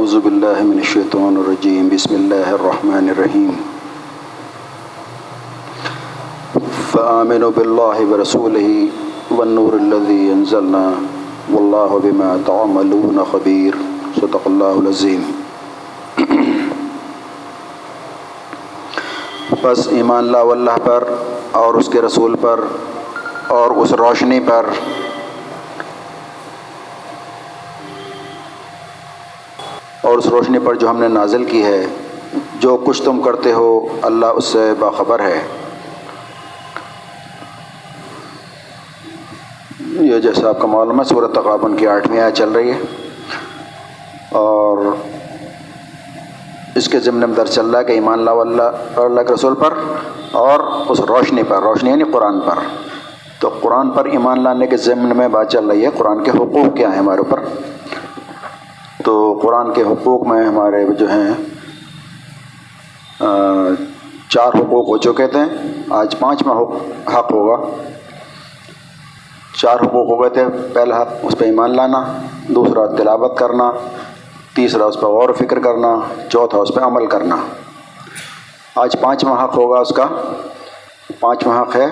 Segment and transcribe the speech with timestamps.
[0.00, 3.50] اعوذ باللہ من الشیطان الرجیم بسم اللہ الرحمن الرحیم
[6.90, 8.62] فآمنوا باللہ ورسولہ
[9.32, 10.82] والنور الذي انزلنا
[11.50, 13.76] واللہ بما تعملون خبیر
[14.14, 15.30] صدق اللہ العظیم
[19.62, 21.08] بس ایمان لا واللہ پر
[21.60, 22.64] اور اس کے رسول پر
[23.50, 24.66] اور اس روشنی پر
[30.20, 31.86] اس روشنی پر جو ہم نے نازل کی ہے،
[32.60, 35.42] جو کچھ تم کرتے ہو، اللہ اس سے باخبر ہے۔
[39.80, 42.78] یہ جیسا آپ کا معلوم ہے صورت تقابن کی آٹھویں آئے چل رہی ہے۔
[44.30, 44.78] اور
[46.74, 48.62] اس کے ضمن میں در چل رہا ہے کہ ایمان اللہ اللہ
[48.94, 49.74] اور اللہ کے رسول پر
[50.32, 52.58] اور اس روشنی پر، روشنی یعنی قرآن پر۔
[53.38, 56.76] تو قرآن پر ایمان لانے کے ضمن میں بات چل رہی ہے، قرآن کے حقوق
[56.76, 57.40] کیا ہیں ہمارے اوپر؟
[59.04, 61.34] تو قرآن کے حقوق میں ہمارے جو ہیں
[64.28, 65.40] چار حقوق ہو چکے تھے۔
[65.90, 66.56] آج پانچواں
[67.18, 67.62] حق ہوگا۔
[69.60, 72.04] چار حقوق ہو گئے تھے۔ پہلا حق، اس پہ ایمان لانا۔
[72.48, 73.72] دوسرا، تلاوت کرنا۔
[74.54, 77.36] تیسرا، اس پہ غور و فکر کرنا۔ چوتھا، اس پہ عمل کرنا۔
[78.74, 80.06] آج پانچواں حق ہوگا اس کا۔
[81.20, 81.86] پانچواں حق ہے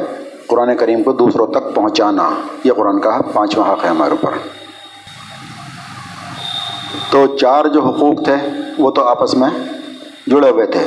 [0.47, 2.31] قرآن کریم کو دوسروں تک پہنچانا۔
[2.65, 4.58] یہ قرآن کا پانچواں حق ہے ہمارے اوپر۔
[7.11, 8.34] تو چار جو حقوق تھے
[8.78, 9.48] وہ تو آپس میں
[10.27, 10.81] جڑے ہوئے تھے۔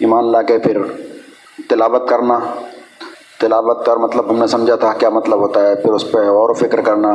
[0.00, 0.78] ایمان لا کے پھر
[1.68, 2.38] تلاوت کرنا۔
[3.40, 6.50] تلاوت کر مطلب ہم نے سمجھا تھا کیا مطلب ہوتا ہے، پھر اس پہ غور
[6.50, 7.08] و فکر کرنا،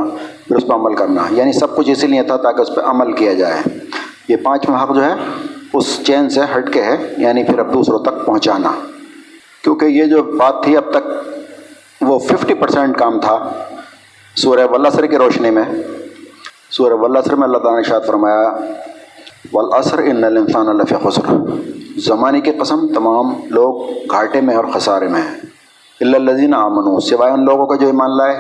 [0.48, 3.14] پھر اس پہ عمل کرنا۔ یعنی سب کچھ اسی لیے تھا تاکہ اس پہ عمل
[3.14, 3.62] کیا جائے۔
[4.28, 5.14] یہ پانچواں حق جو ہے،
[5.74, 8.72] اس چین سے ہٹ کے ہے یعنی پھر اب دوسروں تک پہنچانا۔
[9.64, 11.08] کیونکہ یہ جو بات تھی اب تک،
[12.02, 13.52] وہ ففٹی پرسینٹ کام تھا
[14.36, 15.64] سورہ ولاسر کی روشنی میں۔
[16.72, 18.56] سورہ ولاسر میں اللہ تعالیٰ نے شاد فرمایا،
[19.54, 21.34] والعصر ان الانسان اللہ خسر۔
[21.98, 25.38] زمانے کی قسم تمام لوگ گھاٹے میں اور خسارے میں ہیں۔
[26.02, 28.40] اللہ الذین آمنو سوائے ان لوگوں کا جو ایمان لائے۔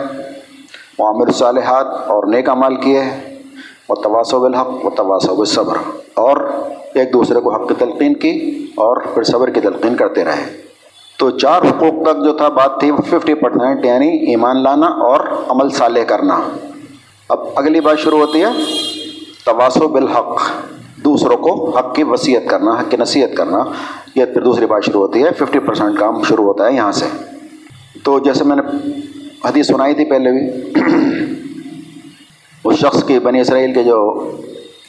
[0.99, 3.01] وہ عامر الصالحات اور نیک عمال کیے
[3.89, 5.77] و تواسو بالحق و تواسو بالصبر۔
[6.13, 6.37] اور
[6.93, 10.61] ایک دوسرے کو حق کی تلقین کی اور پھر صبر کی تلقین کرتے رہے۔
[11.17, 15.69] تو چار حقوق تک جو تھا، بات تھی ففٹی پرسینٹ یعنی ایمان لانا اور عمل
[15.69, 16.39] صالح کرنا۔
[17.31, 18.47] اب اگلی بات شروع ہوتی ہے۔
[19.45, 20.41] تواسو بالحق،
[21.05, 23.63] دوسروں کو حق کی وصیت کرنا، حق کی نصیحت کرنا۔
[24.15, 27.05] یہ پھر دوسری بات شروع ہوتی ہے۔ ففٹی پرسینٹ کام شروع ہوتا ہے یہاں سے۔
[28.03, 28.89] تو جیسے میں نے
[29.45, 30.71] حدیث سنائی تھی پہلے بھی
[32.63, 34.31] اس شخص کی بنی اسرائیل کے جو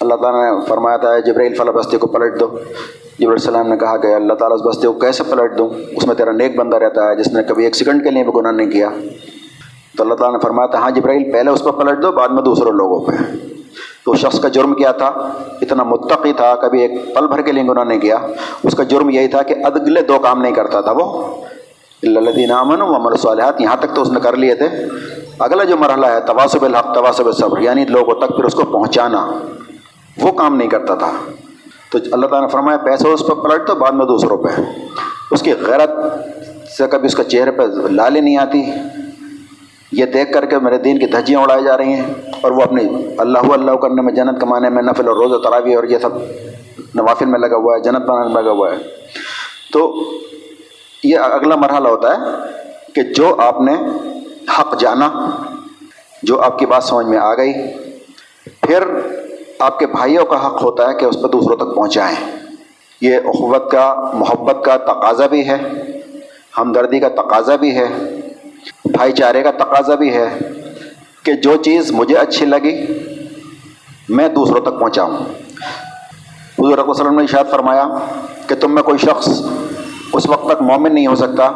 [0.01, 2.59] اللہ تعالیٰ نے فرمایا تھا، جبرائیل فلاں بستی کو پلٹ دو۔
[3.19, 6.15] جبر السلام نے کہا کہ اللہ تعالیٰ اس بستی کو کیسے پلٹ دوں؟ اس میں
[6.15, 8.71] تیرا نیک بندہ رہتا ہے جس نے کبھی ایک سیکنڈ کے لیے بھی گناہ نہیں
[8.71, 8.89] کیا۔
[9.97, 12.43] تو اللہ تعالیٰ نے فرمایا تھا ہاں جبرائیل، پہلے اس پر پلٹ دو، بعد میں
[12.43, 13.13] دوسروں لوگوں پہ۔
[14.05, 15.07] تو اس شخص کا جرم کیا تھا؟
[15.61, 18.19] اتنا متقی تھا، کبھی ایک پل بھر کے لیے گناہ نہیں کیا۔
[18.65, 21.35] اس کا جرم یہی تھا کہ اگلے دو کام نہیں کرتا تھا وہ۔
[22.03, 24.69] اللہ امن و امر صالحات یہاں تک تو اس نے کر لیے تھے۔
[25.39, 29.33] اگلا جو مرحلہ ہے تواسب الحق تواسب صبر یعنی لوگوں تک پھر اس کو پہنچانا۔
[30.23, 31.13] وہ کام نہیں کرتا تھا۔
[31.93, 34.63] تو اللہ تعالیٰ نے فرمایا، پیسے اس پہ پلٹ تو بعد میں دوسروں پہ۔
[35.31, 35.91] اس کی غیرت
[36.79, 38.65] سے کبھی اس کا چہرے پہ لالی نہیں آتی۔
[39.93, 42.83] یہ دیکھ کر کے میرے دین کی دھجیاں اڑائی جا رہی ہیں اور وہ اپنی
[43.19, 46.11] اللہ اللہ کرنے میں جنت کمانے میں نفل اور روز و تراوی اور یہ سب
[46.95, 48.77] نوافل میں لگا ہوا ہے، جنت بنانے میں لگا ہوا ہے۔
[49.73, 49.95] تو
[51.05, 52.19] یہ اگلا مرحلہ ہوتا ہے
[52.95, 53.75] کہ جو آپ نے
[54.59, 55.31] حق جانا،
[56.23, 57.53] جو آپ کی بات سمجھ میں آ گئی،
[58.61, 58.85] پھر
[59.59, 62.33] آپ کے بھائیوں کا حق ہوتا ہے کہ اس پہ دوسروں تک پہنچائیں۔
[63.01, 65.59] یہ اخوت کا، محبت کا تقاضا بھی ہے،
[66.59, 67.87] ہمدردی کا تقاضا بھی ہے۔
[68.85, 70.39] بھائی چارے کا تقاضا بھی ہے
[71.23, 72.87] کہ جو چیز مجھے اچھی لگی،
[74.09, 75.17] میں دوسروں تک پہنچاؤں۔
[76.59, 77.89] حضور رقم وسلم نے اشاد فرمایا
[78.47, 79.29] کہ تم میں کوئی شخص
[80.13, 81.51] اس وقت تک مومن نہیں ہو سکتا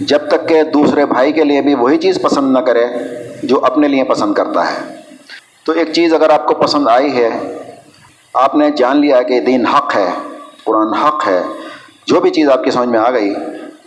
[0.00, 2.86] جب تک کہ دوسرے بھائی کے لیے بھی وہی چیز پسند نہ کرے
[3.42, 4.94] جو اپنے لیے پسند کرتا ہے۔
[5.64, 7.58] تو ایک چیز اگر آپ کو پسند آئی ہے،
[8.34, 10.10] آپ نے جان لیا کہ دین حق ہے،
[10.64, 11.42] قرآن حق ہے،
[12.06, 13.34] جو بھی چیز آپ کی سمجھ میں آ گئی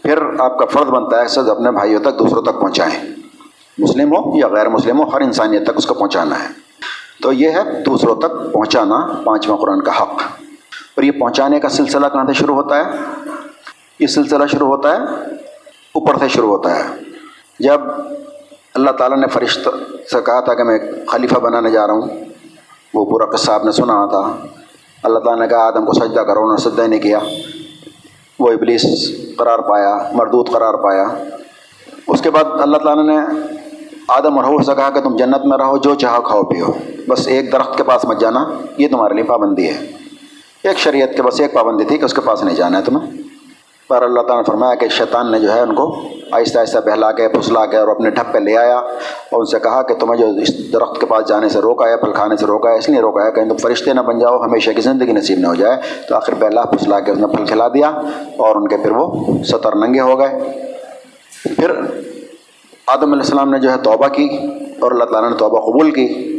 [0.03, 3.03] پھر آپ کا فرض بنتا ہے سب اپنے بھائیوں تک، دوسروں تک پہنچائیں۔
[3.77, 6.47] مسلم ہو یا غیر مسلم ہو، ہر انسانیت تک اس کو پہنچانا ہے۔
[7.21, 10.21] تو یہ ہے دوسروں تک پہنچانا پانچواں قرآن کا حق۔
[10.95, 12.83] اور یہ پہنچانے کا سلسلہ کہاں سے شروع ہوتا ہے؟
[13.99, 15.03] یہ سلسلہ شروع ہوتا ہے
[15.93, 16.83] اوپر سے شروع ہوتا ہے۔
[17.59, 17.81] جب
[18.73, 19.67] اللہ تعالیٰ نے فرشت
[20.11, 22.07] سے کہا تھا کہ میں خلیفہ بنانے جا رہا ہوں،
[22.93, 24.45] وہ پورا قصہ آپ نے سنا تھا۔
[25.03, 27.19] اللہ تعالیٰ نے کہا، آدم کو سجدہ کرو، انہوں نے سجدہ نہیں کیا۔
[28.43, 28.85] وہ ابلیس
[29.37, 31.03] قرار پایا، مردود قرار پایا۔
[32.07, 33.17] اس کے بعد اللہ تعالیٰ نے
[34.07, 36.65] آدم اور سے کہا کہ تم جنت میں رہو، جو چاہو کھاؤ، پیو۔
[37.07, 38.45] بس ایک درخت کے پاس مت جانا،
[38.77, 39.91] یہ تمہارے لیے پابندی ہے۔
[40.63, 43.22] ایک شریعت کے بس ایک پابندی تھی کہ اس کے پاس نہیں جانا ہے تمہیں۔
[43.87, 45.95] پر اللہ تعالیٰ نے فرمایا کہ شیطان نے جو ہے ان کو
[46.31, 49.59] آہستہ آہستہ بہلا کے، پھسلا کے اور اپنے ڈھپ پہ لے آیا اور ان سے
[49.59, 52.45] کہا کہ تمہیں جو اس درخت کے پاس جانے سے روکا ہے پھل کھانے سے
[52.45, 55.11] روکا ہے اس لیے روکا ہے کہیں تم فرشتے نہ بن جاؤ، ہمیشہ کی زندگی
[55.11, 55.77] نصیب نہ ہو جائے۔
[56.09, 57.89] تو آخر بہلا پھسلا کے اس نے پھل کھلا دیا
[58.37, 60.39] اور ان کے پھر وہ ستر ننگے ہو گئے۔
[61.55, 61.71] پھر
[62.87, 64.29] آدم علیہ السلام نے جو ہے توبہ کی
[64.79, 66.29] اور اللہ تعالیٰ نے توبہ قبول کی۔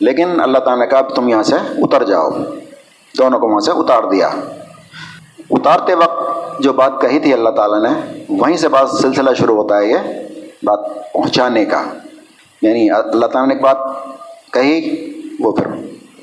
[0.00, 2.30] لیکن اللہ تعالیٰ نے کہا تم یہاں سے اتر جاؤ۔
[3.18, 4.30] دونوں کو وہاں سے اتار دیا۔
[5.50, 9.78] اتارتے وقت جو بات کہی تھی اللہ تعالیٰ نے، وہیں سے بات سلسلہ شروع ہوتا
[9.78, 9.96] ہے یہ
[10.62, 10.80] بات
[11.12, 11.82] پہنچانے کا۔
[12.62, 13.76] یعنی اللہ تعالیٰ نے ایک بات
[14.52, 15.06] کہی،
[15.40, 15.66] وہ پھر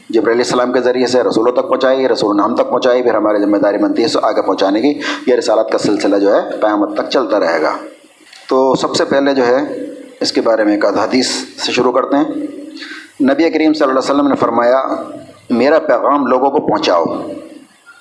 [0.10, 3.14] جب علیہ السلام کے ذریعے سے رسولوں تک پہنچائی، رسول نے ہم تک پہنچائی، پھر
[3.14, 6.40] ہماری ذمہ داری بنتی ہے سو آگے پہنچانے کی۔ یہ رسالت کا سلسلہ جو ہے
[6.62, 7.72] قیامت تک چلتا رہے گا۔
[8.50, 9.86] تو سب سے پہلے جو ہے،
[10.22, 11.28] اس کے بارے میں ایک حدیث
[11.66, 12.24] سے شروع کرتے ہیں۔
[13.24, 14.84] نبی کریم صلی اللہ علیہ وسلم نے فرمایا،
[15.50, 17.04] میرا پیغام لوگوں کو پہنچاؤ۔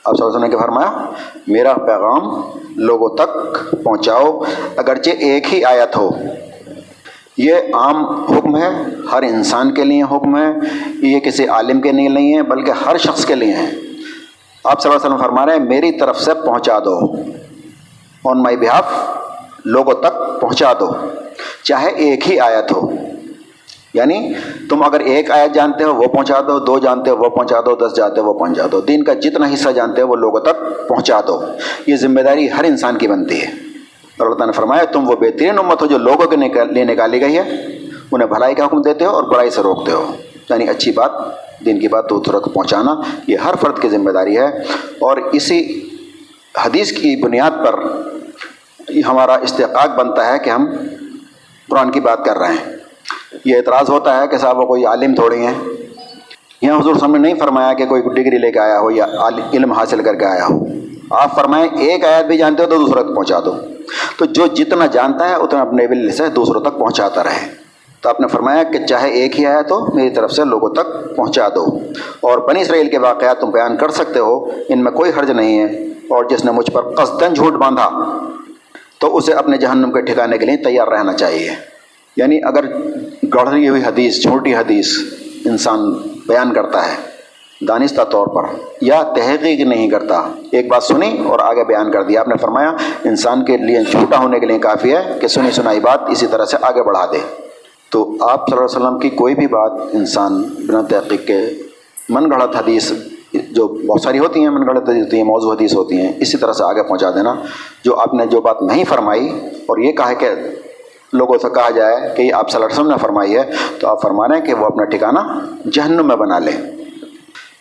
[0.06, 1.05] آپ صلی اللہ علیہ نے فرمایا؟
[1.47, 2.41] میرا پیغام
[2.76, 4.41] لوگوں تک پہنچاؤ،
[4.76, 6.11] اگرچہ ایک ہی آیت ہو۔
[7.38, 8.69] یہ عام حکم ہے،
[9.12, 10.50] ہر انسان کے لیے حکم ہے،
[11.06, 13.70] یہ کسی عالم کے لیے نہیں ہے، بلکہ ہر شخص کے لیے ہے۔
[14.64, 17.17] آپ صلی اللہ علیہ وسلم فرما رہے ہیں، میری طرف سے پہنچا دو۔
[18.25, 18.85] آن مائی بہاف
[19.64, 20.88] لوگوں تک پہنچا دو۔
[21.62, 22.91] چاہے ایک ہی آیت ہو۔
[23.94, 24.33] یعنی
[24.71, 27.75] تم اگر ایک آیت جانتے ہو، وہ پہنچا دو دو جانتے ہو، وہ پہنچا دو،
[27.75, 30.88] دس جانتے ہو، وہ پہنچا دو۔ دین کا جتنا حصہ جانتے ہو، وہ لوگوں تک
[30.88, 31.43] پہنچا دو۔
[31.87, 33.49] یہ ذمہ داری ہر انسان کی بنتی ہے۔
[34.19, 37.37] اور اللہ نے فرمایا، تم وہ بہترین امت ہو جو لوگوں کے لیے نکالی گئی
[37.37, 37.67] ہے۔
[38.12, 40.12] انہیں بھلائی کا حکم دیتے ہو اور برائی سے روکتے ہو۔
[40.50, 41.11] یعنی اچھی بات،
[41.65, 42.94] دین کی بات تو ترک پہنچانا،
[43.27, 44.47] یہ ہر فرد کی ذمہ داری ہے۔
[45.00, 45.88] اور اسی
[46.65, 47.75] حدیث کی بنیاد پر
[49.06, 50.67] ہمارا استحقاق بنتا ہے کہ ہم
[51.71, 52.86] قرآن کی بات کر رہے ہیں۔
[53.44, 55.55] یہ اعتراض ہوتا ہے کہ صاحب وہ کوئی عالم تھوڑی ہیں۔
[56.62, 59.06] یہاں حضور صاحب نے نہیں فرمایا کہ کوئی ڈگری لے کے آیا ہو یا
[59.53, 60.65] علم حاصل کر کے آیا ہو۔
[61.11, 63.53] آپ فرمائیں ایک آیت بھی جانتے ہو تو دوسروں تک پہنچا دو۔
[64.19, 67.67] تو جو جتنا جانتا ہے اتنا اپنے بل سے دوسروں تک پہنچاتا رہے۔
[68.00, 71.17] تو آپ نے فرمایا کہ چاہے ایک ہی آیا تو میری طرف سے لوگوں تک
[71.17, 71.79] پہنچا دو۔
[72.21, 75.61] اور بنی اسرائیل کے واقعات تم بیان کر سکتے ہو، ان میں کوئی حرج نہیں
[75.61, 78.19] ہے۔ اور جس نے مجھ پر قصدن جھوٹ باندھا،
[78.99, 81.75] تو اسے اپنے جہنم کے ٹھکانے کے لیے تیار رہنا چاہیے۔
[82.16, 82.64] یعنی اگر
[83.34, 84.86] گڑھی ہوئی حدیث چھوٹی حدیث
[85.44, 85.92] انسان
[86.26, 86.94] بیان کرتا ہے،
[87.68, 88.42] دانستہ طور پر،
[88.80, 92.72] یا تحقیق نہیں کرتا، ایک بات سنی اور آگے بیان کر دیا۔ آپ نے فرمایا،
[93.04, 96.44] انسان کے لیے چھوٹا ہونے کے لیے کافی ہے کہ سنی سنائی بات اسی طرح
[96.44, 97.18] سے آگے بڑھا دے۔
[97.90, 101.38] تو آپ صلی اللہ علیہ وسلم کی کوئی بھی بات انسان بنا تحقیق کے
[102.08, 102.92] من گھڑت حدیث،
[103.50, 106.38] جو بہت ساری ہوتی ہیں من گھڑت حدیث ہوتی ہیں، موضوع حدیث ہوتی ہیں، اسی
[106.38, 107.34] طرح سے آگے پہنچا دینا۔
[107.84, 109.28] جو آپ نے جو بات نہیں فرمائی
[109.66, 110.28] اور یہ کہا کہ
[111.12, 113.43] لوگوں سے کہا جائے کہ آپ صلی اللہ علیہ وسلم نے فرمائی ہے،
[113.81, 115.19] تو آپ فرما رہے ہیں کہ وہ اپنا ٹھکانہ
[115.73, 116.70] جہنم میں بنا لیں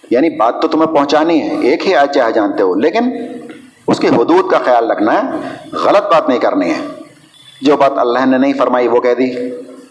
[0.10, 3.12] یعنی بات تو تمہیں پہنچانی ہے، ایک ہی آج چاہے جانتے ہو، لیکن
[3.88, 5.30] اس کی حدود کا خیال رکھنا ہے،
[5.78, 6.88] غلط بات نہیں کرنی ہے۔
[7.62, 9.30] جو بات اللہ نے نہیں فرمائی، وہ کہہ دی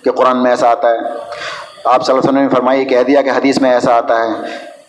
[0.05, 0.99] کہ قرآن میں ایسا آتا ہے۔
[1.85, 4.29] آپ صلی اللہ علیہ وسلم نے فرمائی کہہ دیا کہ حدیث میں ایسا آتا ہے۔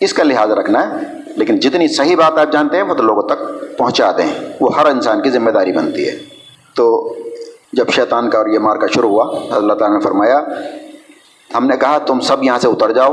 [0.00, 0.94] اس کا لحاظ رکھنا ہے،
[1.36, 3.42] لیکن جتنی صحیح بات آپ جانتے ہیں، وہ تو لوگوں تک
[3.78, 6.18] پہنچا دیں۔ وہ ہر انسان کی ذمہ داری بنتی ہے۔
[6.74, 7.14] تو
[7.76, 10.40] جب شیطان کا اور یہ مار کا شروع ہوا، اللہ تعالیٰ نے فرمایا،
[11.54, 13.12] ہم نے کہا، تم سب یہاں سے اتر جاؤ۔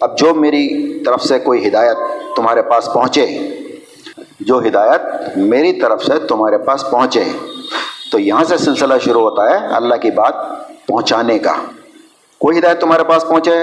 [0.00, 1.96] اب جو میری طرف سے کوئی ہدایت
[2.36, 3.26] تمہارے پاس پہنچے،
[4.40, 5.00] جو ہدایت
[5.38, 7.24] میری طرف سے تمہارے پاس پہنچے،
[8.12, 10.34] تو یہاں سے سلسلہ شروع ہوتا ہے اللہ کی بات
[10.86, 11.52] پہنچانے کا۔
[12.38, 13.54] کوئی ہدایت تمہارے پاس پہنچے،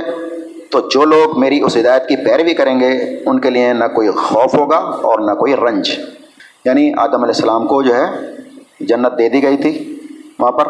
[0.72, 4.10] تو جو لوگ میری اس ہدایت کی پیروی کریں گے، ان کے لیے نہ کوئی
[4.10, 5.90] خوف ہوگا اور نہ کوئی رنج۔
[6.66, 8.32] یعنی آدم علیہ السلام کو جو ہے
[8.86, 10.00] جنت دے دی گئی تھی
[10.40, 10.68] وہاں پر،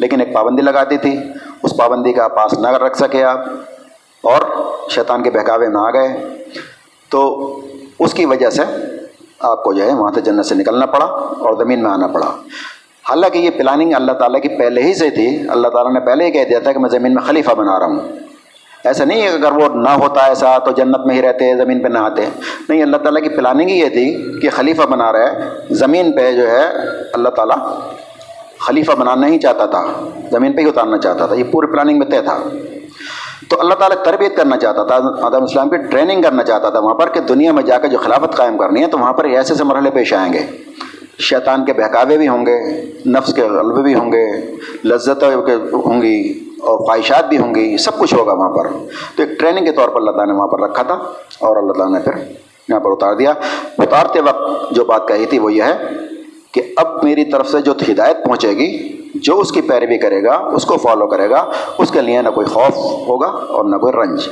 [0.00, 1.18] لیکن ایک پابندی لگا دی تھی۔
[1.62, 3.38] اس پابندی کا پاس نہ رکھ سکے آپ۔
[4.22, 4.42] اور
[4.90, 6.38] شیطان کے بہکاوے میں آ گئے۔
[7.08, 7.46] تو
[7.98, 8.62] اس کی وجہ سے
[9.40, 12.26] آپ کو جو ہے وہاں سے جنت سے نکلنا پڑا اور زمین میں آنا پڑا۔
[13.08, 16.30] حالانکہ یہ پلاننگ اللہ تعالیٰ کی پہلے ہی سے تھی۔ اللہ تعالیٰ نے پہلے ہی
[16.30, 18.00] کہہ دیا تھا کہ میں زمین میں خلیفہ بنا رہا ہوں۔
[18.84, 21.88] ایسا نہیں ہے اگر وہ نہ ہوتا ایسا تو جنت میں ہی رہتے، زمین پہ
[21.88, 22.24] نہ آتے۔
[22.68, 25.30] نہیں، اللہ تعالیٰ کی پلاننگ ہی یہ تھی کہ خلیفہ بنا رہے
[25.70, 26.66] زمین پہ جو ہے
[27.14, 27.56] اللہ تعالیٰ
[28.60, 32.06] خلیفہ بنانا ہی چاہتا تھا، زمین پہ ہی اتارنا چاہتا تھا، یہ پورے پلاننگ میں
[32.06, 32.38] طے تھا۔
[33.48, 36.94] تو اللہ تعالیٰ تربیت کرنا چاہتا تھا، آدم اسلام کی ٹریننگ کرنا چاہتا تھا۔ وہاں
[36.94, 39.54] پر کہ دنیا میں جا کے جو خلافت قائم کرنی ہے، تو وہاں پر ایسے
[39.54, 40.46] سے مرحلے پیش آئیں گے۔
[41.18, 45.24] شیطان کے بہکاوے بھی ہوں گے، نفس کے غلبے بھی ہوں گے لذت
[45.72, 48.68] ہوں گی اور خواہشات بھی ہوں گی، سب کچھ ہوگا وہاں پر۔
[49.16, 50.94] تو ایک ٹریننگ کے طور پر اللہ تعالیٰ نے وہاں پر رکھا تھا
[51.40, 52.32] اور اللہ تعالیٰ نے پھر
[52.68, 53.32] یہاں پر اتار دیا۔
[53.78, 55.74] اتارتے وقت جو بات کہی تھی وہ یہ ہے
[56.52, 60.34] کہ اب میری طرف سے جو ہدایت پہنچے گی، جو اس کی پیروی کرے گا،
[60.34, 62.76] اس کو فالو کرے گا، اس کے لیے نہ کوئی خوف
[63.08, 64.24] ہوگا اور نہ کوئی رنج۔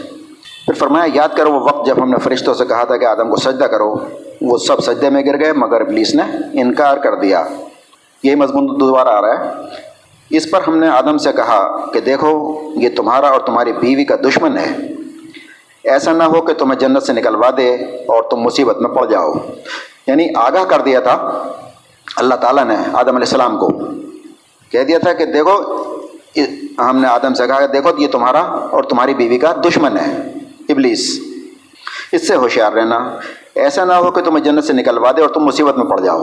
[0.67, 3.31] پھر فرمایا، یاد کرو وہ وقت جب ہم نے فرشتوں سے کہا تھا کہ آدم
[3.31, 3.95] کو سجدہ کرو،
[4.41, 6.23] وہ سب سجدے میں گر گئے، مگر ابلیس نے
[6.61, 7.45] انکار کر دیا۔
[8.23, 9.51] یہی مضمون دوبارہ آ رہا ہے۔
[10.31, 14.17] اس پر ہم نے آدم سے کہا کہ دیکھو، یہ تمہارا اور تمہاری بیوی کا
[14.17, 14.77] دشمن ہے۔
[15.85, 17.75] ایسا نہ ہو کہ تمہیں جنت سے نکلوا دے
[18.07, 19.33] اور تم مصیبت میں پڑ جاؤ۔
[20.07, 21.47] یعنی آگاہ کر دیا تھا
[22.17, 23.69] اللہ تعالیٰ نے آدم علیہ السلام کو
[24.71, 25.87] کہہ دیا تھا کہ دیکھو
[26.79, 30.33] ہم نے آدم سے کہا کہ دیکھو، یہ تمہارا اور تمہاری بیوی کا دشمن ہے،
[30.69, 31.21] ابلیس۔
[32.13, 33.17] اس سے ہوشیار رہنا۔
[33.55, 36.23] ایسا نہ ہو کہ تمہیں جنت سے نکلوا دے اور تم مصیبت میں پڑ جاؤ۔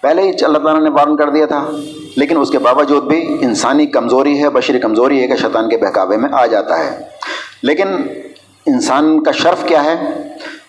[0.00, 1.70] پہلے ہی اللہ تعالیٰ نے وارن کر دیا تھا،
[2.16, 6.16] لیکن اس کے باوجود بھی انسانی کمزوری ہے، بشری کمزوری ہے کہ شیطان کے بہکاوے
[6.16, 6.98] میں آ جاتا ہے۔
[7.62, 7.88] لیکن
[8.66, 10.22] انسان کا شرف کیا ہے؟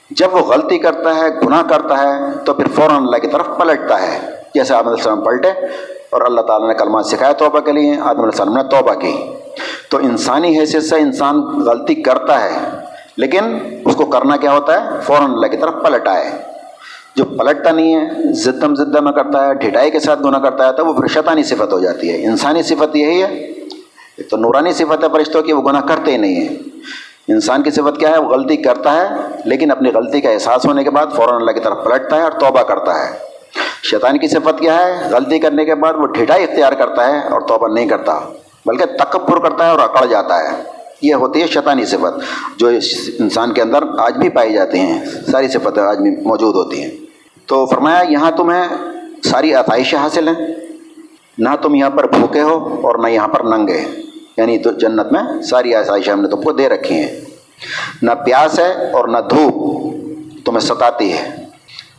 [0.10, 2.14] جب وہ غلطی کرتا ہے، گناہ کرتا ہے،
[2.46, 4.20] تو پھر فوراً اللہ کی طرف پلٹتا ہے۔
[4.54, 5.50] جیسے آدم علیہ السلام پلٹے
[6.10, 9.14] اور اللہ تعالیٰ نے کلمات سکھایا توبہ کے لیے، آدم علیہ السلام نے توبہ کی۔
[9.90, 12.58] تو انسانی حیثیت سے انسان غلطی کرتا ہے،
[13.18, 16.32] لیکن اس کو کرنا کیا ہوتا ہے؟ فوراً اللہ کی طرف پلٹائے
[17.16, 20.74] جو پلٹتا نہیں ہے، زدم زدہ میں کرتا ہے، ڈھٹائی کے ساتھ گناہ کرتا ہے،
[20.74, 23.28] تو وہ پھر شیطانی صفت ہو جاتی ہے۔ انسانی صفت یہی ہے،
[24.18, 26.56] ایک تو نورانی صفت ہے فرشتوں کی، وہ گناہ کرتے ہی نہیں ہیں۔
[27.30, 29.08] انسان کی صفت کیا ہے؟ وہ غلطی کرتا ہے،
[29.46, 32.32] لیکن اپنی غلطی کا احساس ہونے کے بعد فوراً اللہ کی طرف پلٹتا ہے اور
[32.32, 33.18] توبہ کرتا ہے۔
[33.84, 37.42] شیطان کی صفت کیا ہے؟ غلطی کرنے کے بعد وہ ڈھٹائی اختیار کرتا ہے اور
[37.42, 38.20] توبہ نہیں کرتا،
[38.66, 40.64] بلکہ تکبر کرتا ہے اور اکڑ جاتا ہے۔
[41.02, 42.20] یہ ہوتی ہے شیطانی صفت،
[42.60, 42.68] جو
[43.20, 46.92] انسان کے اندر آج بھی پائی جاتی ہیں۔ ساری صفتیں آج بھی موجود ہوتی ہیں۔
[47.46, 48.64] تو فرمایا، یہاں تمہیں
[49.24, 50.56] ساری آتائشیں حاصل ہیں۔
[51.38, 54.09] نہ تم یہاں پر بھوکے ہو اور نہ یہاں پر ننگے۔
[54.40, 57.20] یعنی تو جنت میں ساری آسائشیں ہم نے تم کو دے رکھی ہیں۔
[58.02, 59.54] نہ پیاس ہے اور نہ دھوپ
[60.46, 61.46] تمہیں ستاتی ہے۔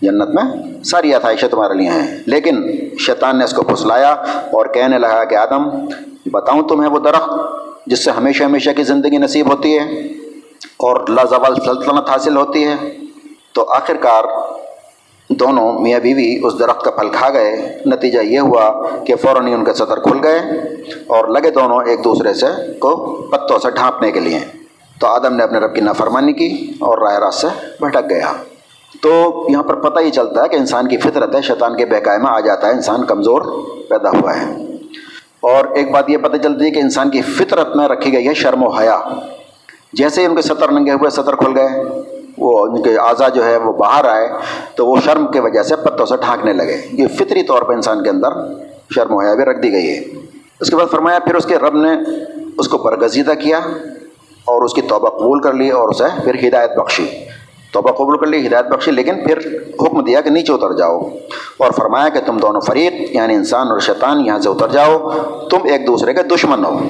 [0.03, 0.45] جنت میں
[0.85, 2.63] ساری آسائشیں تمہارے لیے ہیں۔ لیکن
[2.99, 4.13] شیطان نے اس کو پھسلایا
[4.53, 5.69] اور کہنے لگا کہ آدم،
[6.27, 7.31] بتاؤں تمہیں وہ درخت
[7.87, 9.83] جس سے ہمیشہ ہمیشہ کی زندگی نصیب ہوتی ہے
[10.77, 12.97] اور لازوال سلطنت حاصل ہوتی ہے۔
[13.53, 14.25] تو آخر کار
[15.31, 19.55] دونوں میاں بیوی اس درخت کا پھل کھا گئے۔ نتیجہ یہ ہوا کہ فوراً ہی
[19.55, 20.39] ان کے سطر کھل گئے
[21.07, 22.47] اور لگے دونوں ایک دوسرے سے
[22.79, 22.97] کو
[23.33, 24.41] پتوں سے ڈھانپنے کے لیے۔
[25.01, 27.47] تو آدم نے اپنے رب کی نافرمانی کی اور رائے راست سے
[27.81, 28.33] بھٹک گیا۔
[29.03, 32.19] تو یہاں پر پتہ ہی چلتا ہے کہ انسان کی فطرت ہے، شیطان کے بہکائے
[32.19, 33.43] میں آ جاتا ہے، انسان کمزور
[33.89, 34.65] پیدا ہوا ہے۔
[35.41, 38.35] اور ایک بات یہ پتہ چلتی ہے کہ انسان کی فطرت میں رکھی گئی ہے
[38.35, 39.01] شرم و حیا۔
[39.93, 41.69] جیسے ہی ان کے سطر ننگے ہوئے سطر کھل گئے۔
[42.41, 44.29] وہ ان کے اعضا جو ہے وہ باہر آئے
[44.75, 48.03] تو وہ شرم کی وجہ سے پتوں سے ڈھانکنے لگے۔ یہ فطری طور پہ انسان
[48.03, 48.29] کے اندر
[48.95, 50.05] شرم و حیا بھی رکھ دی گئی ہے۔
[50.61, 51.89] اس کے بعد فرمایا، پھر اس کے رب نے
[52.59, 53.59] اس کو برگزیدہ کیا
[54.45, 57.07] اور اس کی توبہ قبول کر لی اور اسے پھر ہدایت بخشی۔
[57.73, 59.39] توبہ قبول کر لی، ہدایت بخشی، لیکن پھر
[59.81, 61.01] حکم دیا کہ نیچے اتر جاؤ۔
[61.59, 65.11] اور فرمایا کہ تم دونوں فریق یعنی انسان اور شیطان، یہاں سے اتر جاؤ۔
[65.51, 66.81] تم ایک دوسرے کے دشمن ہو۔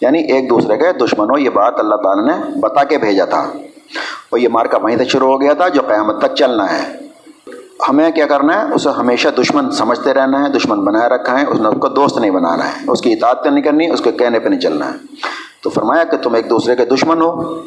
[0.00, 3.52] یعنی ایک دوسرے کے دشمن ہو، یہ بات اللہ تعالیٰ نے بتا کے بھیجا تھا۔
[4.30, 7.08] اور یہ مارکا وہیں سے شروع ہو گیا تھا جو قیامت تک چلنا ہے۔
[7.88, 11.60] ہمیں کیا کرنا ہے؟ اسے ہمیشہ دشمن سمجھتے رہنا ہے، دشمن بنائے رکھا ہے، اس
[11.60, 14.38] نے اس کو دوست نہیں بنانا ہے، اس کی اطاعت نہیں کرنی، اس کے کہنے
[14.38, 14.98] پہ نہیں چلنا ہے۔
[15.62, 17.62] تو فرمایا کہ تم ایک دوسرے کے دشمن ہو۔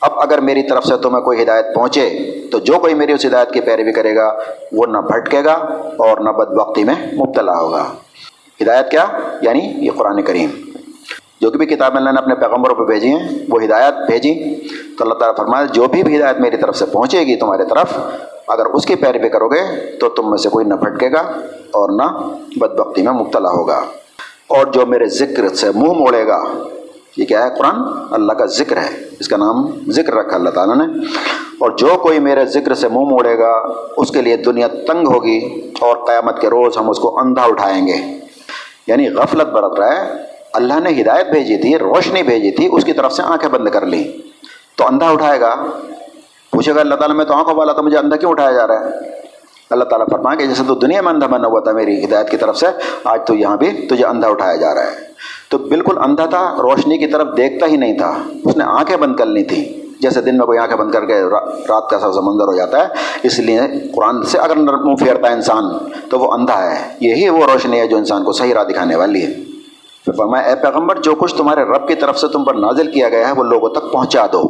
[0.00, 2.10] اب اگر میری طرف سے تمہیں کوئی ہدایت پہنچے،
[2.52, 4.38] تو جو کوئی میری اس ہدایت کی پیروی کرے گا،
[4.72, 5.52] وہ نہ بھٹکے گا
[5.98, 7.92] اور نہ بد وقتی میں مبتلا ہوگا۔
[8.62, 9.06] ہدایت کیا؟
[9.40, 10.69] یعنی یہ قرآن کریم۔
[11.40, 14.54] جو بھی کتاب اللہ نے اپنے پیغمبروں پہ بھیجی ہیں، وہ ہدایت بھیجی
[14.98, 17.98] تو اللہ تعالیٰ فرمایا، جو بھی ہدایت میری طرف سے پہنچے گی تمہارے طرف،
[18.46, 21.20] اگر اس کی پیروی کرو گے، تو تم میں سے کوئی نہ بھٹکے گا
[21.70, 23.80] اور نہ بد بختی میں مبتلا ہوگا۔
[24.46, 26.44] اور جو میرے ذکر سے منہ موڑے گا،
[27.16, 27.80] یہ کیا ہے؟ قرآن
[28.10, 30.98] اللہ کا ذکر ہے۔ اس کا نام ذکر رکھا اللہ تعالیٰ نے۔
[31.58, 33.62] اور جو کوئی میرے ذکر سے منہ موڑے گا،
[33.96, 37.86] اس کے لیے دنیا تنگ ہوگی اور قیامت کے روز ہم اس کو اندھا اٹھائیں
[37.86, 38.18] گے۔
[38.86, 42.92] یعنی غفلت برت رہا ہے۔ اللہ نے ہدایت بھیجی تھی، روشنی بھیجی تھی، اس کی
[42.92, 44.12] طرف سے آنکھیں بند کر لی
[44.76, 45.54] تو اندھا اٹھائے گا۔
[46.50, 48.80] پوچھے گا، اللہ تعالیٰ میں تو آنکھوں والا تو مجھے اندھا کیوں اٹھایا جا رہا
[48.80, 48.86] ہے؟
[49.70, 52.36] اللہ تعالیٰ فرمائیں کہ جیسے تو دنیا میں اندھا بنا ہوا تھا، میری ہدایت کی
[52.36, 52.66] طرف سے،
[53.04, 54.96] آج تو یہاں بھی تجھے اندھا اٹھایا جا رہا ہے۔
[55.48, 59.16] تو بالکل اندھا تھا، روشنی کی طرف دیکھتا ہی نہیں تھا۔ اس نے آنکھیں بند
[59.16, 59.64] کر لی تھیں
[60.00, 61.20] جیسے دن میں کوئی آنکھیں بند کر کے
[61.68, 62.86] رات کا سا سمندر ہو جاتا ہے،
[63.22, 63.60] اس لیے
[63.96, 65.64] قرآن سے اگر منہ پھیرتا ہے انسان،
[66.10, 69.22] تو وہ اندھا ہے۔ یہی وہ روشنی ہے جو انسان کو صحیح راہ دکھانے والی
[69.22, 69.49] ہے۔
[70.06, 73.28] فرمایا، اے پیغمبر، جو کچھ تمہارے رب کی طرف سے تم پر نازل کیا گیا
[73.28, 74.42] ہے، وہ لوگوں تک پہنچا دو۔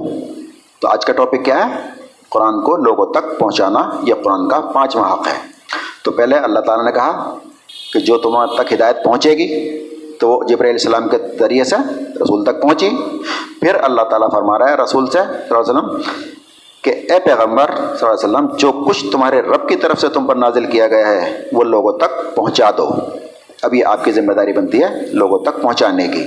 [0.80, 1.90] تو آج کا ٹاپک کیا ہے؟
[2.28, 5.49] قرآن کو لوگوں تک پہنچانا یہ قرآن کا پانچواں حق ہے۔
[6.04, 7.35] تو پہلے اللہ تعالیٰ نے کہا
[7.92, 9.78] کہ جو تمہارے تک ہدایت پہنچے گی،
[10.21, 12.90] تو وہ جبر علیہ السلام کے ذریعے سے رسول تک پہنچی۔
[13.61, 16.12] پھر اللہ تعالیٰ فرما رہا ہے رسول سے، صلی اللہ علیہ وسلم،
[16.83, 20.26] کہ اے پیغمبر، صلی اللہ علیہ وسلم، جو کچھ تمہارے رب کی طرف سے تم
[20.26, 22.88] پر نازل کیا گیا ہے، وہ لوگوں تک پہنچا دو۔
[23.62, 26.26] اب یہ آپ کی ذمہ داری بنتی ہے لوگوں تک پہنچانے کی۔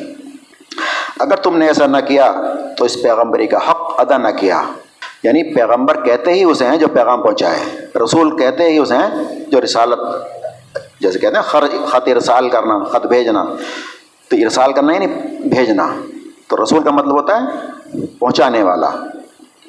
[1.19, 2.33] اگر تم نے ایسا نہ کیا،
[2.77, 4.63] تو اس پیغمبری کا حق ادا نہ کیا۔
[5.23, 9.61] یعنی پیغمبر کہتے ہی اسے ہیں جو پیغام پہنچائے رسول کہتے ہی اسے ہیں جو
[9.61, 9.99] رسالت،
[10.99, 13.43] جیسے کہتے ہیں، خر، خط ارسال کرنا، خط بھیجنا۔
[14.29, 15.95] تو ارسال کرنا ہی نہیں بھیجنا۔
[16.47, 17.45] تو رسول کا مطلب ہوتا ہے
[18.19, 18.89] پہنچانے والا۔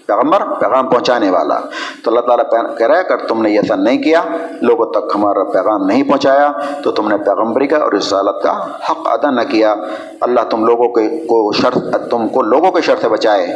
[0.06, 1.60] پیغمبر پیغام پہنچانے والا۔
[2.04, 4.22] تو اللہ تعالیٰ کہہ رہا ہے کہ تم نے ایسا نہیں کیا،
[4.60, 6.52] لوگوں تک ہمارا پیغام نہیں پہنچایا،
[6.84, 8.52] تو تم نے پیغمبری کا اور رسالت کا
[8.90, 9.74] حق ادا نہ کیا۔
[10.20, 13.46] اللہ تم لوگوں کے کو شرط تم کو لوگوں کے شرط سے بچائے۔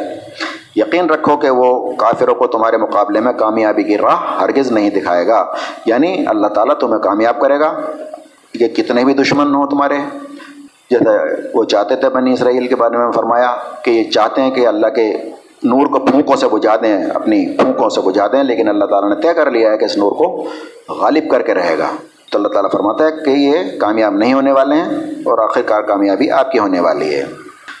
[0.75, 5.27] یقین رکھو کہ وہ کافروں کو تمہارے مقابلے میں کامیابی کی راہ ہرگز نہیں دکھائے
[5.27, 5.53] گا۔
[5.85, 7.73] یعنی اللہ تعالیٰ تمہیں کامیاب کرے گا۔
[8.53, 9.97] یہ کتنے بھی دشمن ہوں تمہارے۔
[10.89, 14.67] جیسے وہ چاہتے تھے بنی اسرائیل کے بارے میں فرمایا کہ یہ چاہتے ہیں کہ
[14.67, 15.17] اللہ کے
[15.63, 19.21] نور کو پھونکوں سے بجھا دیں اپنی پھونکوں سے بجھا دیں لیکن اللہ تعالیٰ نے
[19.21, 20.45] طے کر لیا ہے کہ اس نور کو
[20.89, 21.87] غالب کر کے رہے گا۔
[22.31, 25.81] تو اللہ تعالیٰ فرماتا ہے کہ یہ کامیاب نہیں ہونے والے ہیں اور آخر کار
[25.81, 27.23] کامیابی آپ کی ہونے والی ہے۔